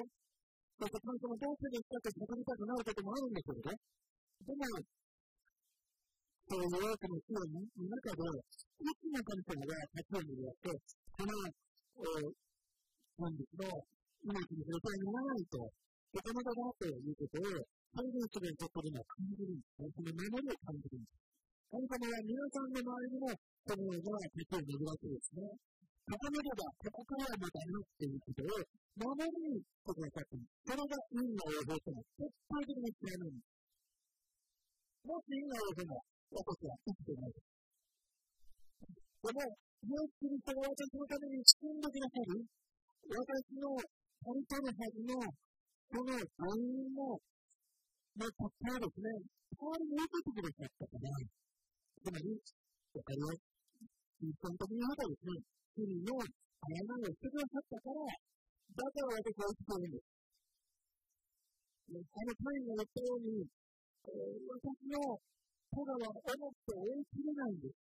[0.77, 4.63] そして神様どうするかって語りたくなることもあるんだけれど、でも、
[6.47, 12.47] そういう多くの人の中で、いつも神様が立ち上げによって、この、えー
[13.17, 13.65] 本日の
[14.29, 19.91] 命に触れてはならないと、お金だなということを、最善するところには感じるんです。
[19.95, 21.27] その守りを感じるんです。
[21.67, 23.27] 神様は皆さんの周りにも、
[23.67, 25.43] そのような立ちを巡るわけですね。
[26.07, 28.63] 高めれば、ここからはまたなっていうことを、
[28.97, 33.51] 守りにしてくださってそれが運の応報との絶対的に知らなんです。
[35.03, 35.99] もし運の応報も、
[36.31, 37.57] 私は生きてないです。
[39.17, 42.47] でも、イエス・キリストが私のために死んでくださる、
[43.11, 43.75] 私の
[44.23, 45.19] 本当のはずの、
[45.91, 47.19] この原因も
[48.17, 49.13] の、の結果をですね、
[49.53, 53.45] 代わりに受けてくださったから、つまり、わかります。
[54.17, 55.37] 一般的に言えばですね、
[55.77, 60.17] 罪の誤りをしてくださったから、だから私は生きているんです。
[61.87, 65.21] あのタイが言ったように、えー、私の
[65.71, 67.77] ただは思って追い切れないんです。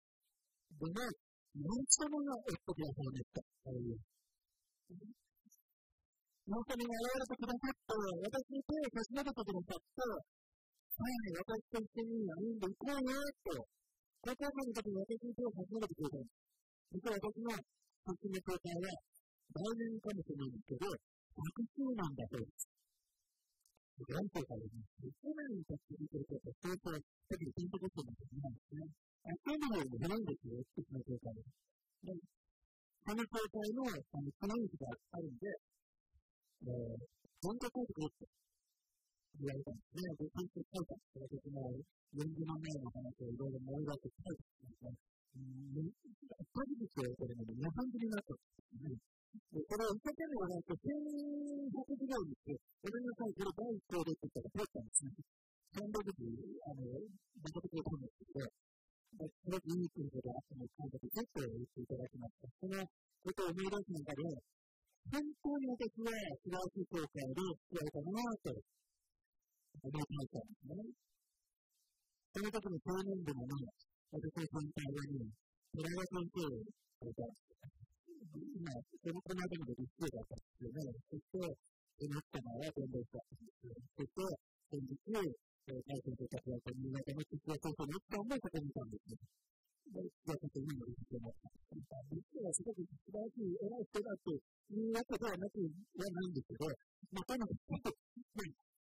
[0.83, 5.24] でも、イエス様が追ってくださいました。
[6.45, 13.17] イエス様が現れてくださって、私に手を差し伸べてくださって、はい、私と一緒に歩んでいこうよ、
[13.49, 13.65] と。
[14.21, 16.45] 高校生の時に私に手を差し伸べてくれたんです。
[16.93, 22.69] 実は私の初の教会は、来年かもしれないんですけど、100周年だそうです。
[24.05, 28.85] 何ていうかですね、去年に立ち続けること、相当、特に選挙コストの時なんですね。
[29.25, 31.49] あ、そういうのもないんですよ、一つの教会で。
[32.05, 32.21] で、
[33.01, 35.49] その教会の、あの、コミュニティがあるんで、
[36.65, 36.97] えー、
[37.45, 38.25] 文化書いてくれって
[39.37, 40.17] 言われたんですね。
[40.17, 41.77] で、ちゃんと書いたんです私も
[42.17, 44.97] 40万前の話をいろいろ思い出して書いたんですね。
[45.35, 45.93] うん、
[46.55, 48.97] ポジティブをこれまで2本ぶりになったんですね。
[49.35, 55.11] これを一生懸命やられて、1100時代にして、ごめんなさい、これ第一項でって言ったら通ったんですね。
[55.75, 56.23] 300時、
[56.63, 56.87] あの、
[57.43, 58.47] 出かけていたんですけど、
[59.15, 62.49] すごくいい国であっても感覚でって言っていただきました。
[62.55, 64.54] そのことを思い出す中で、本当に
[65.75, 70.87] 私は素晴らしい教会で言われたなと思いましたんですね。
[72.31, 73.75] その時の青年部もね、
[74.15, 75.35] 私の先輩はね、
[75.75, 77.59] 寺田先生をされたんです
[78.55, 80.95] 今、そのこの間まで立数だったんですよね。
[81.11, 83.75] そして、その人が伝道したんですよ。
[83.75, 84.31] そして、
[84.71, 85.27] 先日、大
[85.91, 89.19] 戦と活躍新潟の実は高校の奥さんもそこにいたんですよ。
[89.91, 96.71] で、じゃあちょっと今の理事長も、実はすごく素晴らしい偉い人だっていうわけではなくはないんですけど、
[97.13, 98.05] まあ、とにかく、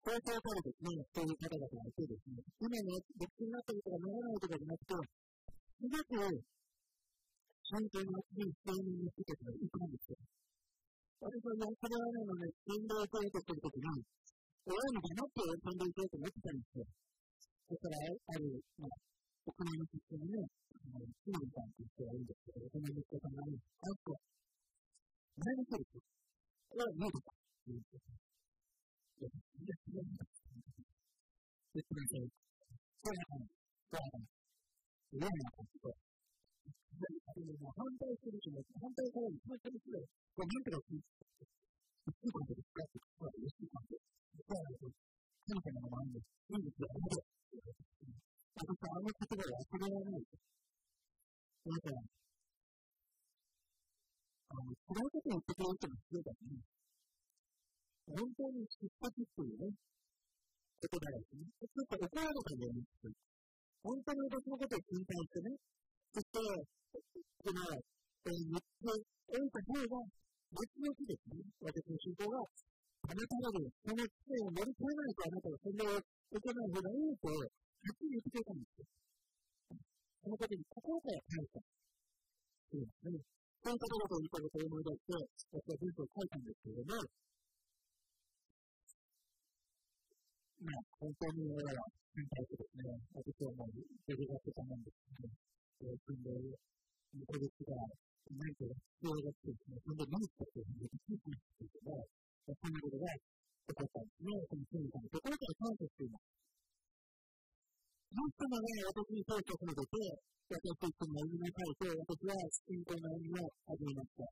[0.01, 6.51] 高校からですね、そういう方々がいてですね、今の牧師になったことがならないとかじゃなくて、すごく
[7.71, 10.17] 本当に熱い青年の人たちがいたんですよ。
[11.21, 13.87] 私はね、これはね、伝道生徒するときに、
[14.65, 16.85] 親に黙って伝道生徒が来たんですよ。
[17.69, 19.10] そしたら、ある、まあ、
[19.41, 24.13] 大人の人にね、あの、シモンさんっていう人がいるんですけど、大人の人さんがね、あっこ、
[25.41, 25.97] 前の人です。
[26.69, 27.31] これは見えてた。
[27.31, 28.13] って言ってた。
[29.17, 30.21] いや、いや、いや、
[31.73, 32.29] 言ってください。
[33.01, 33.49] そうなの、
[33.89, 34.29] そうなの。
[35.09, 35.89] 嫌なこと。
[37.01, 40.05] 反対する人も、反対から一番最初で、
[40.37, 41.17] これなんとか聞いて、
[42.05, 43.97] 一週間で使ってください、一週間で。
[43.97, 44.93] だから、
[45.49, 48.30] 神様の前に、いいんですよ、ありがとう。
[48.51, 50.27] そしてあの言葉を忘れられない。
[51.61, 52.01] だから、
[54.51, 56.71] あの、辛いことを言ってくれる人も知要だよね。
[58.11, 59.71] 本当に出発っていうね、
[60.81, 61.47] ことだよね。
[61.55, 62.83] ちょっと怒られたんだよね、
[63.83, 65.55] 本当に私のことを心配してね、
[66.11, 66.41] そして、
[67.45, 68.99] その、えー、言って
[69.31, 70.11] おいた方が、
[70.51, 78.85] 別の日ですね、私の信仰が、あなたより、その危険を乗り越えないとあなたはそんなに受けない方がいいと、はっきり言ってくれたんですよ。
[80.21, 81.57] そのことに心から感謝
[82.69, 83.25] するんですね。
[83.61, 85.17] そういうことだということを思い出して、
[85.53, 87.01] 私は文章を書いたんですけれども、
[90.61, 95.33] まあ、本当に親は心配してですね、私はもう、デリガスさんなんですけど、
[95.81, 96.53] えー、住んでいる
[97.17, 97.81] 2ヶ月が、
[98.29, 101.97] 何か必要が来てですね、そんで何かっていうふうに言ってきてですけど、
[102.45, 106.41] そんなことが起こったんですね、その神さんのところから感謝しています。
[108.11, 109.87] イエス様が私にそうしてくれて、
[110.51, 112.35] 私と一緒に歩みなさいと、私は
[112.67, 114.27] 信仰の歩みを始めました。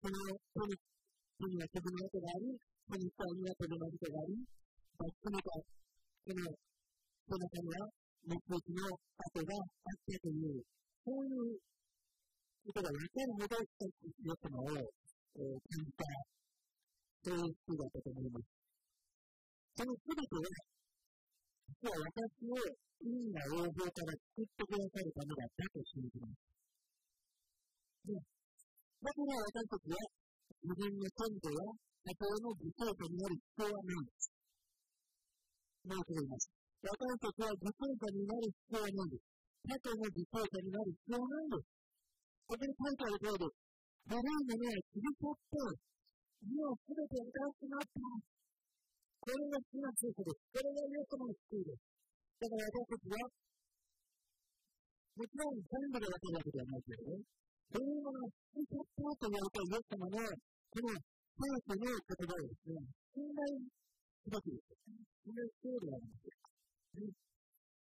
[0.00, 0.80] その手に、
[1.36, 4.40] 手には飛ぶの跡があり、手に下には飛ぶの跡があり、
[4.96, 5.52] 抱きしめた
[6.24, 6.48] その
[7.28, 7.92] 背中には
[8.24, 10.64] 熱血の跡があったという、
[11.04, 11.60] そういう
[12.64, 16.08] ことが分かるほど良さを、えー、感じた、
[17.20, 18.48] そういう人だったと思います。
[19.76, 20.72] そのすべては、
[21.64, 22.56] 実は私を
[23.04, 26.36] 意味な応報から救ってくださるためだったと信じます。
[28.04, 30.00] でだから私たちは
[30.64, 31.60] 自分の先祖や
[32.04, 34.32] 家庭の犠牲者になる必要はないんです。
[35.84, 36.48] 申し上げます。
[36.84, 39.34] 私たちは犠牲者になる必要はないんです。
[39.64, 41.68] 他者の犠牲者になる必要はないんです。
[42.44, 43.48] ここに書いてある通り、
[44.04, 45.56] 古いものは切り取って、
[46.44, 48.43] 家をすべて新しくなった。
[49.24, 50.52] これが好きな聖書です。
[50.52, 51.80] これがイエス様の救いです。
[51.80, 53.24] だから私たちは、
[55.16, 57.16] もちろん全部で分かるわけではないけれど、
[57.72, 62.84] そういうものを切り取ったと言われたイエス様の、この聖書の言葉をですね、
[63.16, 64.76] 信頼すべきです。
[65.24, 66.28] それそうであります。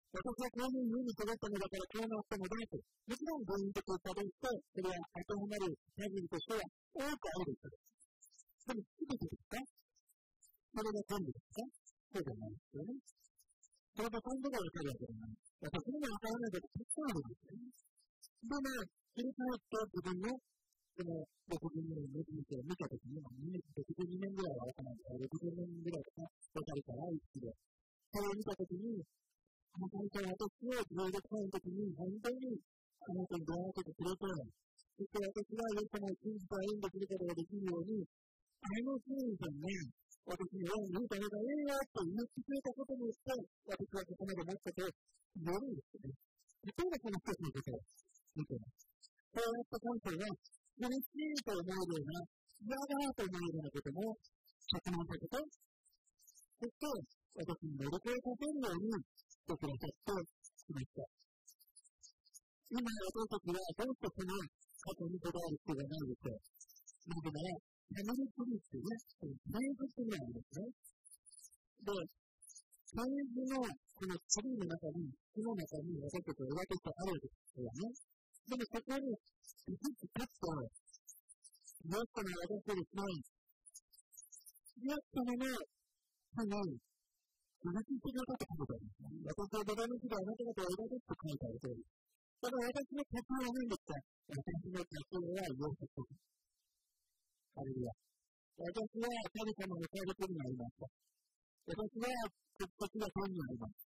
[0.07, 6.63] 私はこういう家に育ったのだからこうなったのだと、もちろん原因的にたどって、それは当てはまる限りとしては
[6.95, 7.75] 多くあるです。
[8.63, 9.59] でも、すべてですか？
[10.77, 11.65] それが全部ですか？
[12.13, 12.93] そうじゃないですよね。
[13.97, 15.33] それが今度がわかるわけじゃない。
[15.57, 17.65] 私にもわからないことたくさんあるんですよね。
[18.37, 18.69] でも、
[19.17, 27.49] 振り返って自分のその62年の人生を見たときに、62年ぐらいはわからないから、60年ぐらいとか、わかるから、一気で。
[28.13, 32.53] それを見たときに、あの会社は私を16歳のときに、本当に
[33.01, 34.29] あなたに出会わせてくれて、
[34.93, 38.05] そして私がイエス様を信じた縁できることができるように、
[38.61, 39.65] あの神さんが
[40.27, 43.31] 私に親に言うた方がええよって言ってくれたことによって、
[43.63, 46.19] 私はここまで持ったと言えるんですよね。
[46.67, 47.79] 例えばこの一つのことを
[48.35, 48.91] 見てます。
[49.31, 52.27] こうやった感性は、苦しいと思うような、
[52.59, 54.19] 嫌だと思うようなことも、
[54.67, 55.47] 着目させて、
[56.59, 56.91] そして、
[57.39, 61.07] 私に乗り越えさせるようにしてくださってきました。
[62.67, 66.43] 今、私たちはどうしてその過去にこだわる必要がないでしょう。
[67.07, 68.91] なぜなら、ファミリープリってね、
[69.47, 70.67] 大仏があるんですね。
[71.87, 71.95] で、
[72.91, 77.95] 政治のこのツリーの中に、木の中に私たちは描けてあるわけですよね。
[78.47, 83.07] でもそこに、ずっと立つと、イエス様が私ですね、
[84.77, 86.79] イエス様の手に、
[87.57, 89.25] 鈴木してくれたって書いてあるんですね。
[89.27, 91.81] 私はドラム機であなた方を描くって書いてある通り。
[92.37, 93.97] ただ私の家庭は何ですか？
[94.27, 96.36] 私の家庭はイエ
[97.57, 97.61] ス様。
[97.61, 97.93] あるいは。
[98.57, 100.85] 私は神様の家族になりました。
[101.65, 103.85] 私は国籍が天にあります。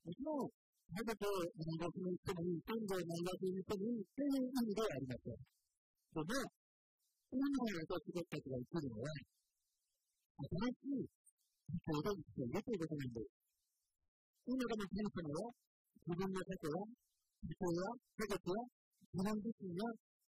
[0.00, 5.38] もちろん、家族を大学に行ってもいい、先祖を大学に行ってもいいという意味ではありません。
[5.38, 6.46] でも、
[7.30, 9.14] 今の私たちが生きるのは、
[10.40, 13.30] 新しい理解が必要だということなんです。
[14.50, 15.54] 今でも神様は、
[16.00, 16.90] 自分の家庭は、
[17.40, 17.86] 自己や
[18.18, 19.90] 家族や自分自身が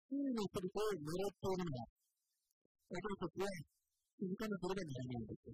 [0.09, 1.95] 罪の人々を狙っているのだ。
[2.87, 3.51] 私たちは
[4.14, 5.51] 気づかなければならないんです。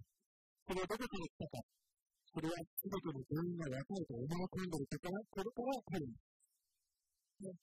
[0.68, 1.64] それはどこから来たか。
[2.28, 4.04] それは全ての原因が分かる。
[4.04, 6.12] と思い込んでいるから、これから来る。
[7.40, 7.56] ね。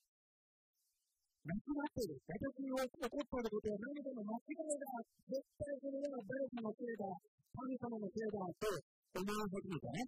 [1.45, 2.17] 間違っている。
[2.17, 4.89] 私に起こっていることは何かの間違いだ。
[5.29, 7.05] 絶対それは誰かのせいだ。
[7.53, 8.41] 神様のせいだ。
[8.41, 10.01] と思い始めたね。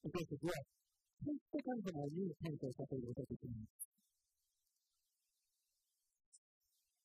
[0.00, 0.64] 私たちは、
[1.20, 3.83] 決して神様に感謝したということができない。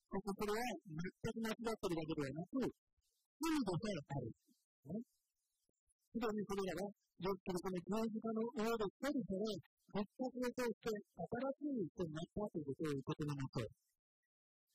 [0.10, 4.34] そしてそれは全く間違っているだけではなく、罪でさえある。
[4.89, 5.05] ね。
[5.05, 5.05] 罪
[6.10, 9.45] すでにそれらが、よくこの十字架の上で処理され、
[9.89, 13.78] 復活を通して新しい人になったということを受け止めましょう。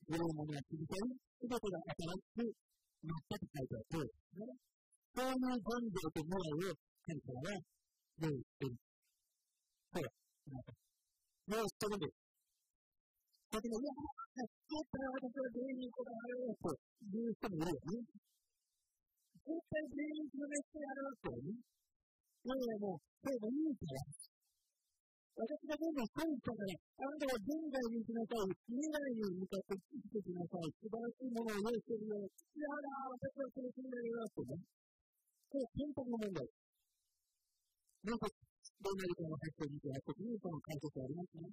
[0.06, 2.54] 古いものは過ぎ去り、すべてが新しく
[3.02, 4.14] なったと書いてある
[5.14, 7.58] そういう現状と未来を神様は
[8.22, 8.78] 用意している。
[9.90, 10.06] そう。
[11.50, 12.23] 用意してるんです。
[13.54, 18.02] だけど、いや、だったら私は全員こだわろうという人もいるよね。
[19.46, 21.54] 絶対全員それしてやろうとね。
[21.54, 24.34] いやいや、もう、そうでいいから。
[25.38, 28.50] 私がどんどんそう言ったから、あなたは現在に行きなさい。
[28.74, 30.74] 未来に向かって生きてきなさい。
[30.74, 32.26] 素晴らしいものを用意してるよ。
[32.26, 34.66] いやだ、私はそれするんだよってね。
[35.46, 36.42] これ、選択の問題。
[38.02, 41.46] なんか、どんな理解の発生にやってくるその解説ありますね。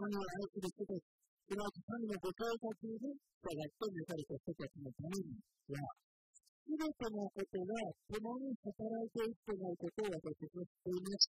[0.00, 1.04] 何を愛する人たち、
[1.52, 5.36] すなわち神のご教達に従って召された人たちのために
[5.68, 5.84] は、
[6.64, 7.76] すべてのことが
[8.08, 11.28] 共に働いていくということを私たちは知っています。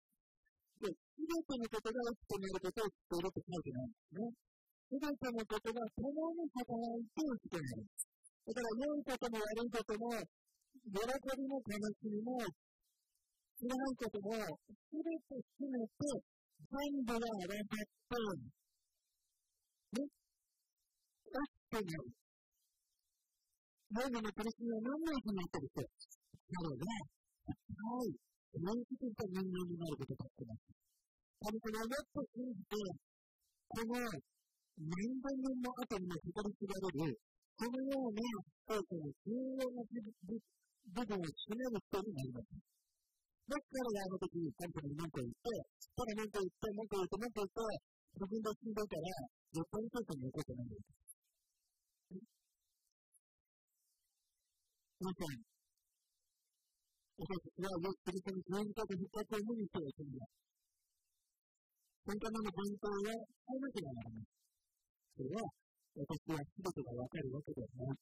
[0.80, 4.32] で、すべてのことが起きてなることを知っていると書いてないんですね。
[4.32, 7.84] すべてのことが共に働いて生きてなる。
[7.84, 11.04] だから、良いことも悪いことも、喜
[11.36, 12.40] びも悲しみも、
[13.60, 16.08] 辛いことも、すべて含めて、
[16.64, 18.63] 全部が合わさって、
[19.94, 22.10] ね、起きてなる。
[23.94, 28.18] 何度の苦しみは何の意味になったりして、彼が、はい、
[28.58, 30.66] 満足した人間になることだってます。
[31.44, 32.78] 神様をもっと信じて、
[33.70, 37.22] この何千年の後にも語り継がれる、
[37.54, 38.22] そのような
[38.66, 39.94] 聖書の重要な部
[41.06, 42.50] 分を占める人になります。
[43.44, 45.54] だからあの時、神様に何か言って、
[45.94, 49.10] ただ何か言って、何か言って、何か言って、自分が死んだから、
[49.50, 50.94] 絶対に聖書に起こってないんです。
[55.02, 55.42] 皆さん、
[57.18, 60.30] 私たちはよくキリストに十字架で復活を無にしてはいけない。
[62.06, 64.30] そのための伝統は変えなければならない。
[65.18, 65.50] それは、
[65.98, 67.98] 私は全てがわかるわけではない。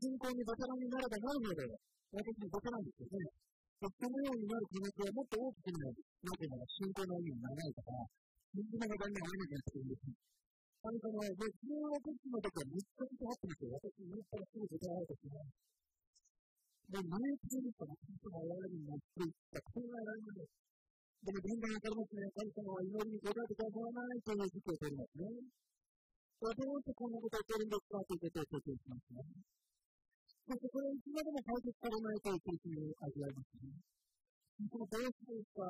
[0.00, 1.68] 信仰にベテラになればなるほど、
[2.16, 3.51] 私もベテランですよね。
[3.82, 5.98] そのようになる可能性はもっと大きくなる。
[6.22, 8.06] なぜなら信仰の意味が長いから、
[8.54, 10.32] みんながだんだん会えなくなってくるんです。
[10.82, 13.74] 神様は、もう16日の時は3日ずつ会ってますよ。
[13.74, 15.38] 私、言ったらすぐ答えられたしね。
[16.92, 20.46] もう毎日ですから、神様は我々になっていった考えられない。
[21.22, 22.30] でも、だんだんわかりますね。
[22.34, 25.62] 神様は祈りに答えてくださらないという時期を取りますね。
[26.42, 29.61] どうしてこんなことを言ってるんですかということを説明しますね。
[30.42, 33.70] そしてこれいつまでも解決されないという苦しみを味わいますね。
[34.66, 35.62] そのどうしてですか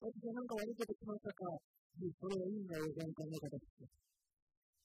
[0.00, 1.60] 私は何か悪いことしましたか
[1.94, 3.84] それはいいんだよ、お考え方です。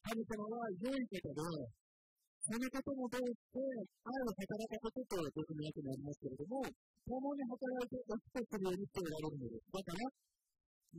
[0.04, 1.44] 神様は良いことで、
[2.40, 6.64] そのことも通して愛を働かせてと僕の役になりますけれども、
[7.08, 9.72] 共に働いておしとするようにしておられるのです。
[9.72, 10.04] だから、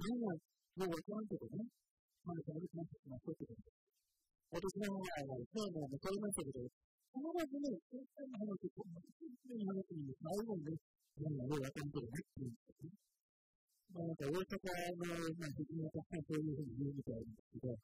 [0.00, 0.32] 何が
[0.80, 1.64] もうわからんけどね、
[2.24, 3.90] 神様に感謝しましょうということです。
[4.50, 10.78] 私の方はですね、もう残りましたけど、必ずね、先生の話と、先生の話に最後にね、
[11.18, 12.94] 何がようわかんけどねっていうんですよね。
[13.90, 14.62] まあ、なんか大阪
[14.94, 17.74] の、まあ、責任をたくさんそういうふうに言うみたいなんですけど、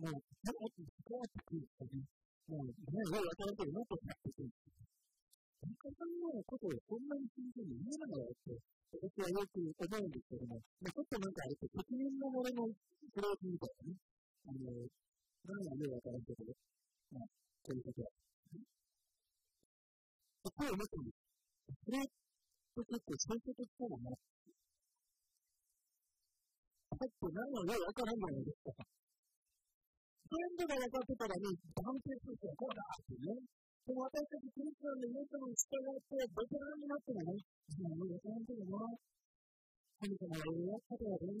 [0.00, 2.08] もう、早く、早く来るからね、
[2.48, 4.48] もう、ね、ようわからんけど、もっと早く来る。
[5.60, 8.56] 田中さんのことをそんなに真剣に言えないだろうって、
[8.96, 14.00] 私はよく思うんですけども、まあ、ちょっとなんかあれって、責任のもののフレーズみたいなね、
[14.48, 14.88] あの、
[15.44, 16.48] 何がようわからんけど、
[17.12, 17.28] まあ、
[17.60, 18.27] こういうことは。
[20.58, 21.22] そう思ってるんです。
[21.86, 24.18] それって結構最初としたらね、
[26.88, 28.82] さっき何がよわからんじゃないですか。
[30.28, 31.46] 全部が分かってたらね、
[31.78, 33.38] 断定するとこうだってね。
[33.86, 37.38] でも私たちクリスチャンの皆様に従ってベテランになってもね、
[37.78, 38.98] もうベテランというのは、
[40.02, 41.38] 神様がやったらね、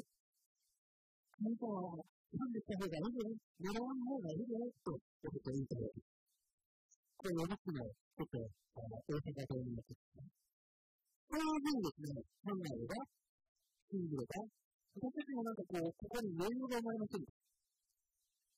[1.42, 3.34] 神様は賛美した方がいいよ、
[3.66, 4.94] 狙わん方がいいよ、と
[5.26, 6.14] 僕と言いたいわけです。
[7.18, 7.82] これ4つの、
[8.18, 8.82] ちょっと、大
[9.14, 10.18] 阪と言いますこ
[11.30, 12.98] ういうふうにですね、考えれば、
[13.94, 17.30] 信じれば、私たちもなんかこう、ここに余裕が生まれませんか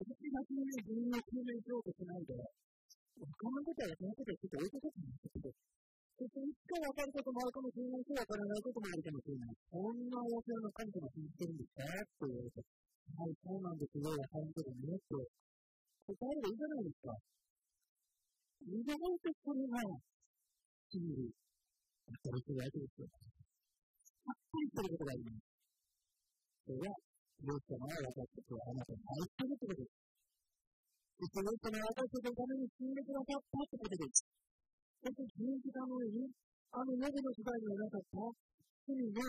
[0.00, 1.76] 私がそういう自分を究明しよ。
[1.76, 9.60] うとしないで、他のことはそのことをちょっと置いとこうと思ってて、そしていつか分かることもあるかもしれないし、分からないこともあるかもしれない。
[9.68, 17.12] こんな大勢の神様信じてるんですかって言われて、はい、そうなんですよ、分かるけどね、って答えればいいじゃないですか。
[18.60, 19.80] 意外とこれが、
[20.92, 23.08] 真理、当たりするわけですよ。
[23.08, 25.48] はっきりすることがあります。
[26.68, 29.96] それは、イエス様は私たちをあなたに愛してるということです。
[31.16, 34.28] そしてイエス様は私たちのために死んでくださったということです。
[35.00, 36.28] そして十字架の上に、
[36.68, 38.20] あのネビの時代にはなかった
[38.84, 39.24] 罪が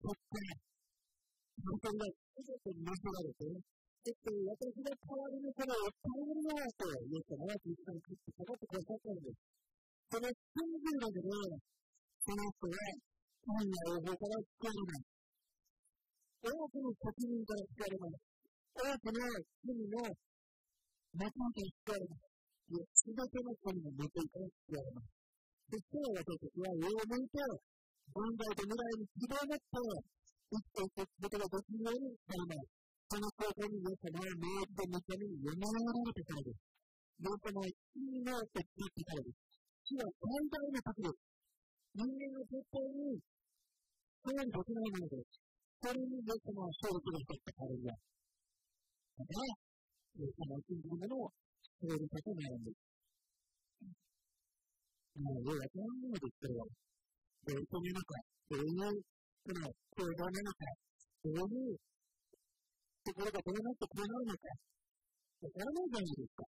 [0.00, 0.40] 取って、
[1.58, 9.42] 本当に全てなせられて、そして私が代わりにこれを頼るのはと、イエス様は十字架にかかってくださったんです。
[10.08, 12.78] その信じるだけで、その人は
[13.44, 15.18] 神の応報から救われます。
[16.38, 18.22] 多くの責任から救われます。
[18.78, 20.14] 多くの罪の
[21.18, 22.32] 元から救われます。
[22.68, 25.10] すべての神の元から救われます。
[25.68, 27.44] そして私たちは上を向いて、
[28.08, 29.84] 現在と未来に希望を持って
[30.48, 32.77] 生きていくことができるようになります。
[33.08, 36.60] その方法にイエス様はもう一度御神に読み上げられてからです。
[36.60, 39.48] イエス様は罪のを説明してからです。
[39.88, 41.24] 死は最大の時です。
[41.96, 43.16] 人間の絶対に
[44.20, 45.40] 勝利できないものです。
[45.80, 47.96] それにイエス様は勝利くださったからには。
[47.96, 52.84] だから、イエス様を信じる者をそういうことになるんです。
[55.16, 56.60] もう、要は、そんなのですけど、
[57.48, 58.04] その中、
[58.52, 60.60] そういう、その、行動の中、
[61.24, 61.80] そういう
[63.08, 64.52] ところがどうなってこうなるのか、
[65.40, 66.44] わからないじゃないですか。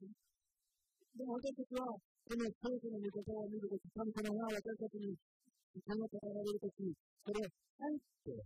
[0.00, 6.80] でも私たちは、この聖書の御言葉を見るとき、神様が私たちに、この語られるとき、
[7.20, 8.40] それを入って、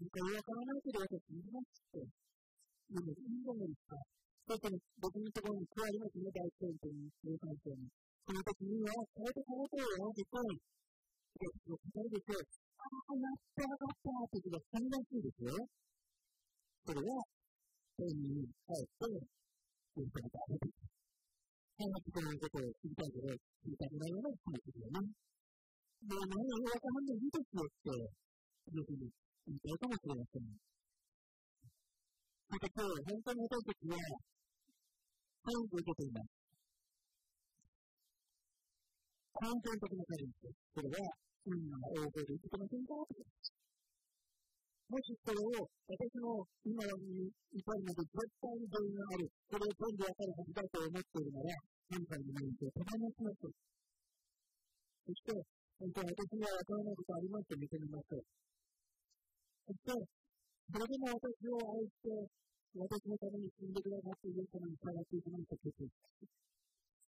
[0.00, 3.96] なんかわからないけど私言いますって、でもいいじゃないですか。
[4.52, 7.88] 特に僕のところに加わりますね、大戦争に、生産省に。
[8.28, 10.36] その時には、変えて変えてを合わせて、
[11.40, 12.69] で、語るでしょう。
[12.80, 15.68] ああ、やってなかったって言うとがらしいですよ。
[16.86, 17.22] それは、
[17.96, 19.28] 天に帰って、
[19.96, 20.90] 言うことがある。
[21.76, 25.12] 開発のことを知りたいけど、知りたくないような話ですよね。
[26.00, 29.12] も何を若者の技術をして、いうふうに
[29.44, 30.56] 言いたいかもしれません。
[32.48, 34.00] また今日、本当に私たちは、
[35.44, 36.40] 賛否を受けています。
[39.40, 40.52] 完全的な彼です。
[40.72, 42.92] それは、みんなが応募で受けてませんか
[44.90, 51.54] もしそれを私の今に至るまで絶対に原因がある、それを全部わかるはずだと思っているなら、
[51.94, 53.54] 何回の免疫を手放します。
[55.06, 55.46] そして、
[55.78, 58.18] 本当に私にはわからないことありますと認めます。
[58.18, 62.10] そして、それでも私を愛して、
[62.74, 66.26] 私のために死んでくださっている様に従っていきますと決意します。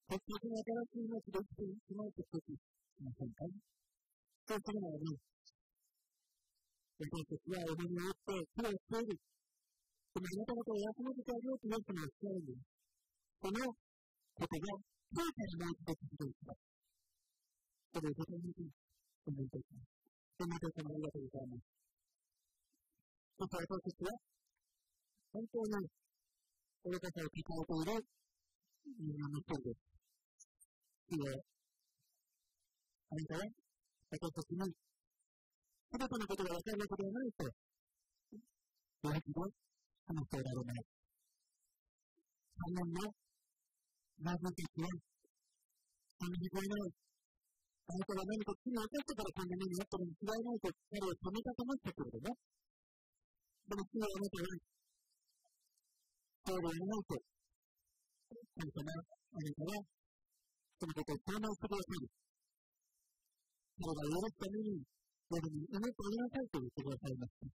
[0.09, 3.49] そして新しい命で生きていきますと決意しませんか
[4.43, 5.07] そうするならば、
[6.99, 9.15] 私たちはお目によって苦労している。
[10.11, 12.67] そのあなた方を休ませてあげようとイエス様はおっしゃるんです。
[13.39, 16.59] そのことが、今日からもう一度続いていきます。
[17.93, 20.03] それをご覧にお願いいたします。
[20.35, 21.71] そんなこともありがとうございます。
[23.39, 24.19] そして私たちは、
[25.31, 25.87] 本当に
[26.83, 28.03] 愚かさを抱えている
[28.91, 29.87] 人間の一人です。
[31.09, 31.31] 主よ、
[33.07, 33.62] あなたは
[34.13, 37.49] 私たちにすべてのことが分かるわけではないと、
[39.01, 40.85] 病気で話しておられない。
[42.53, 43.09] 三年の
[44.21, 44.93] 謎たちは、
[46.21, 46.93] その時代の
[47.89, 52.37] あなたは何か罪を犯してからこんな目になったのに違いないと彼を止めたと思ったけれども、
[53.65, 54.61] でも主はあなたは
[56.45, 57.17] そうではないと、
[58.61, 59.81] 神様、あなたは、
[60.77, 62.32] そのことを証明してくださる。
[63.73, 64.85] それが許すために、
[65.33, 67.49] 夜に祈ってあげなさいと言ってくださいました。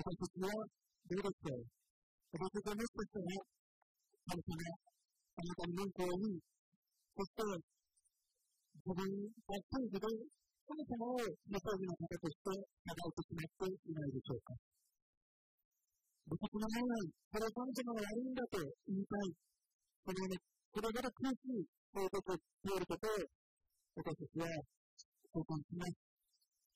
[0.00, 1.50] 私たちは、どうですか
[2.30, 3.34] 私たちはもしかしたら、
[4.30, 6.46] 神様、あなたの文句を言い、
[7.10, 7.42] そして、
[8.80, 10.06] 自分が信じで、
[10.70, 14.54] 神様をご葬儀の方として考えてしまっていないでしょうか。
[16.30, 19.34] 僕のない、これは神様が悪いんだと言いたい。
[20.06, 20.38] このね、
[20.70, 23.39] これほど苦しい報告を通ることを、
[23.96, 24.46] 私たちは
[25.34, 26.10] 共感します。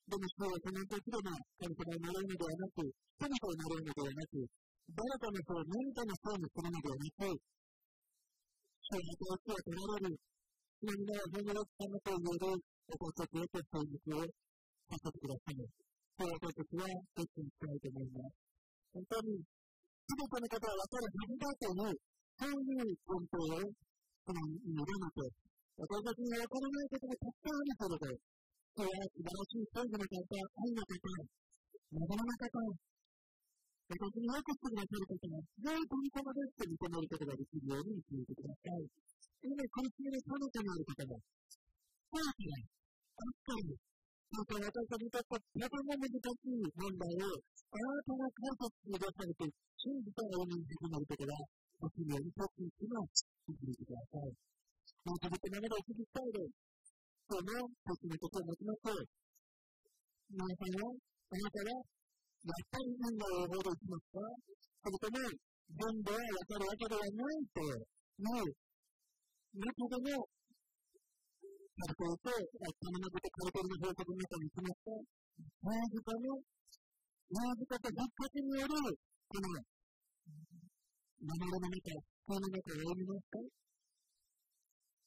[0.05, 4.45] でも、主はその時でも神様になれるのではなく、人々になれるのではなく、
[4.93, 7.41] 誰かの人を何かの人にするのではなく、
[8.85, 10.21] 主は新しいを取られる、
[10.85, 15.65] 今皆は本物様と言える私たちへとそういうをさせてください。
[16.15, 16.85] そう私たちは、
[17.17, 18.37] 決心したいと思います。
[18.93, 21.97] 本当に、すべてのことは分かるはずだという、
[22.35, 28.15] そういう根底を、このに入れまて、私たちに分からないことがたくさんあるけれど、
[28.75, 30.95] 今日は素晴らしい正義の方、愛の方、
[31.95, 32.47] 望みの方、
[33.91, 38.87] 私によくしてくださる方が、良い神様ですと認めることができるように導いてください。
[39.43, 41.19] 今、苦しみの彼方にある方が、
[42.07, 42.63] 早くが、
[43.19, 43.75] 確かに、
[44.31, 51.35] また私たちにとってとても難しい問題を、あなたが解決してくださると信じたらおに始まることが
[51.83, 53.11] お給料にとっていくのを
[53.51, 54.54] 引きてください。
[55.05, 56.49] もう続けながらお聞きしたいです。
[57.29, 59.05] 今日も時のことを持ちましょう。
[60.33, 67.85] 皆さんは、あなたは、やっぱり運動を方でいきますかそれとも、全部はわかるわけではないという
[69.61, 76.41] 中でも、カルトと、神のことカルトの法則の中に行きますか十字架の、
[77.29, 78.97] 十字架と復活による、
[79.29, 79.53] この、
[81.29, 83.64] 守りの中、救いの中を読みますか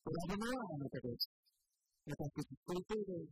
[0.08, 1.28] 選ぶのはあなたです。
[2.08, 3.28] 私、そういう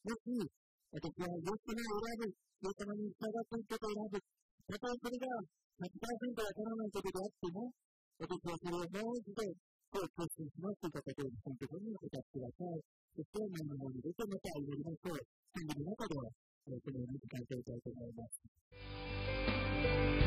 [0.00, 0.50] でもし、
[0.90, 5.28] 私はイエス様を選ぶ、イエス様に従っていくことを選ぶ、たとえそれが
[5.78, 7.70] 100%わからないことであっても、
[8.18, 9.46] 私はそれをもう一度、
[9.90, 12.82] こう決心しますといったことを本当にお答えください。
[13.14, 15.22] そして、目の前に出てまた祈りましょう。
[15.54, 16.26] 神の中では、
[16.66, 20.19] このように感謝いたいと思います。